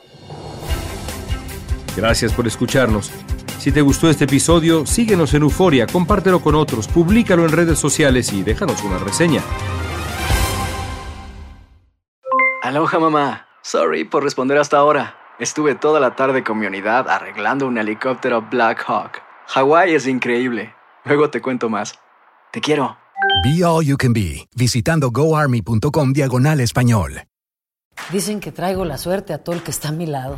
Gracias 1.98 2.32
por 2.32 2.46
escucharnos. 2.46 3.12
Si 3.60 3.72
te 3.72 3.82
gustó 3.82 4.10
este 4.10 4.26
episodio, 4.26 4.86
síguenos 4.86 5.34
en 5.34 5.44
Euforia, 5.44 5.88
compártelo 5.88 6.42
con 6.42 6.56
otros, 6.56 6.88
públicalo 6.88 7.46
en 7.46 7.52
redes 7.52 7.80
sociales 7.80 8.34
y 8.34 8.44
déjanos 8.44 8.84
una 8.84 8.98
reseña. 8.98 9.42
Aloha 12.62 13.00
mamá. 13.00 13.48
Sorry 13.62 14.04
por 14.04 14.24
responder 14.24 14.58
hasta 14.58 14.78
ahora. 14.78 15.16
Estuve 15.39 15.76
toda 15.76 16.00
la 16.00 16.16
tarde 16.16 16.44
con 16.44 16.60
mi 16.60 16.66
unidad 16.66 17.10
arreglando 17.10 17.68
un 17.68 17.78
helicóptero 17.78 18.42
Black 18.42 18.84
Hawk. 18.88 19.22
Hawái 19.48 19.96
es 19.96 20.08
increíble. 20.08 20.74
Luego 21.06 21.30
te 21.30 21.42
cuento 21.42 21.70
más. 21.70 22.00
Te 22.52 22.62
quiero. 22.62 22.98
Be 23.44 23.63
All 23.66 23.86
You 23.86 23.98
Can 23.98 24.13
Be, 24.13 24.48
visitando 24.56 25.12
goarmy.com 25.12 26.13
diagonal 26.13 26.60
español. 26.60 27.24
Dicen 28.12 28.39
que 28.39 28.52
traigo 28.52 28.86
la 28.86 28.98
suerte 28.98 29.34
a 29.34 29.44
todo 29.44 29.56
el 29.56 29.63
que 29.63 29.72
está 29.72 29.89
a 29.89 29.92
mi 29.92 30.06
lado. 30.06 30.38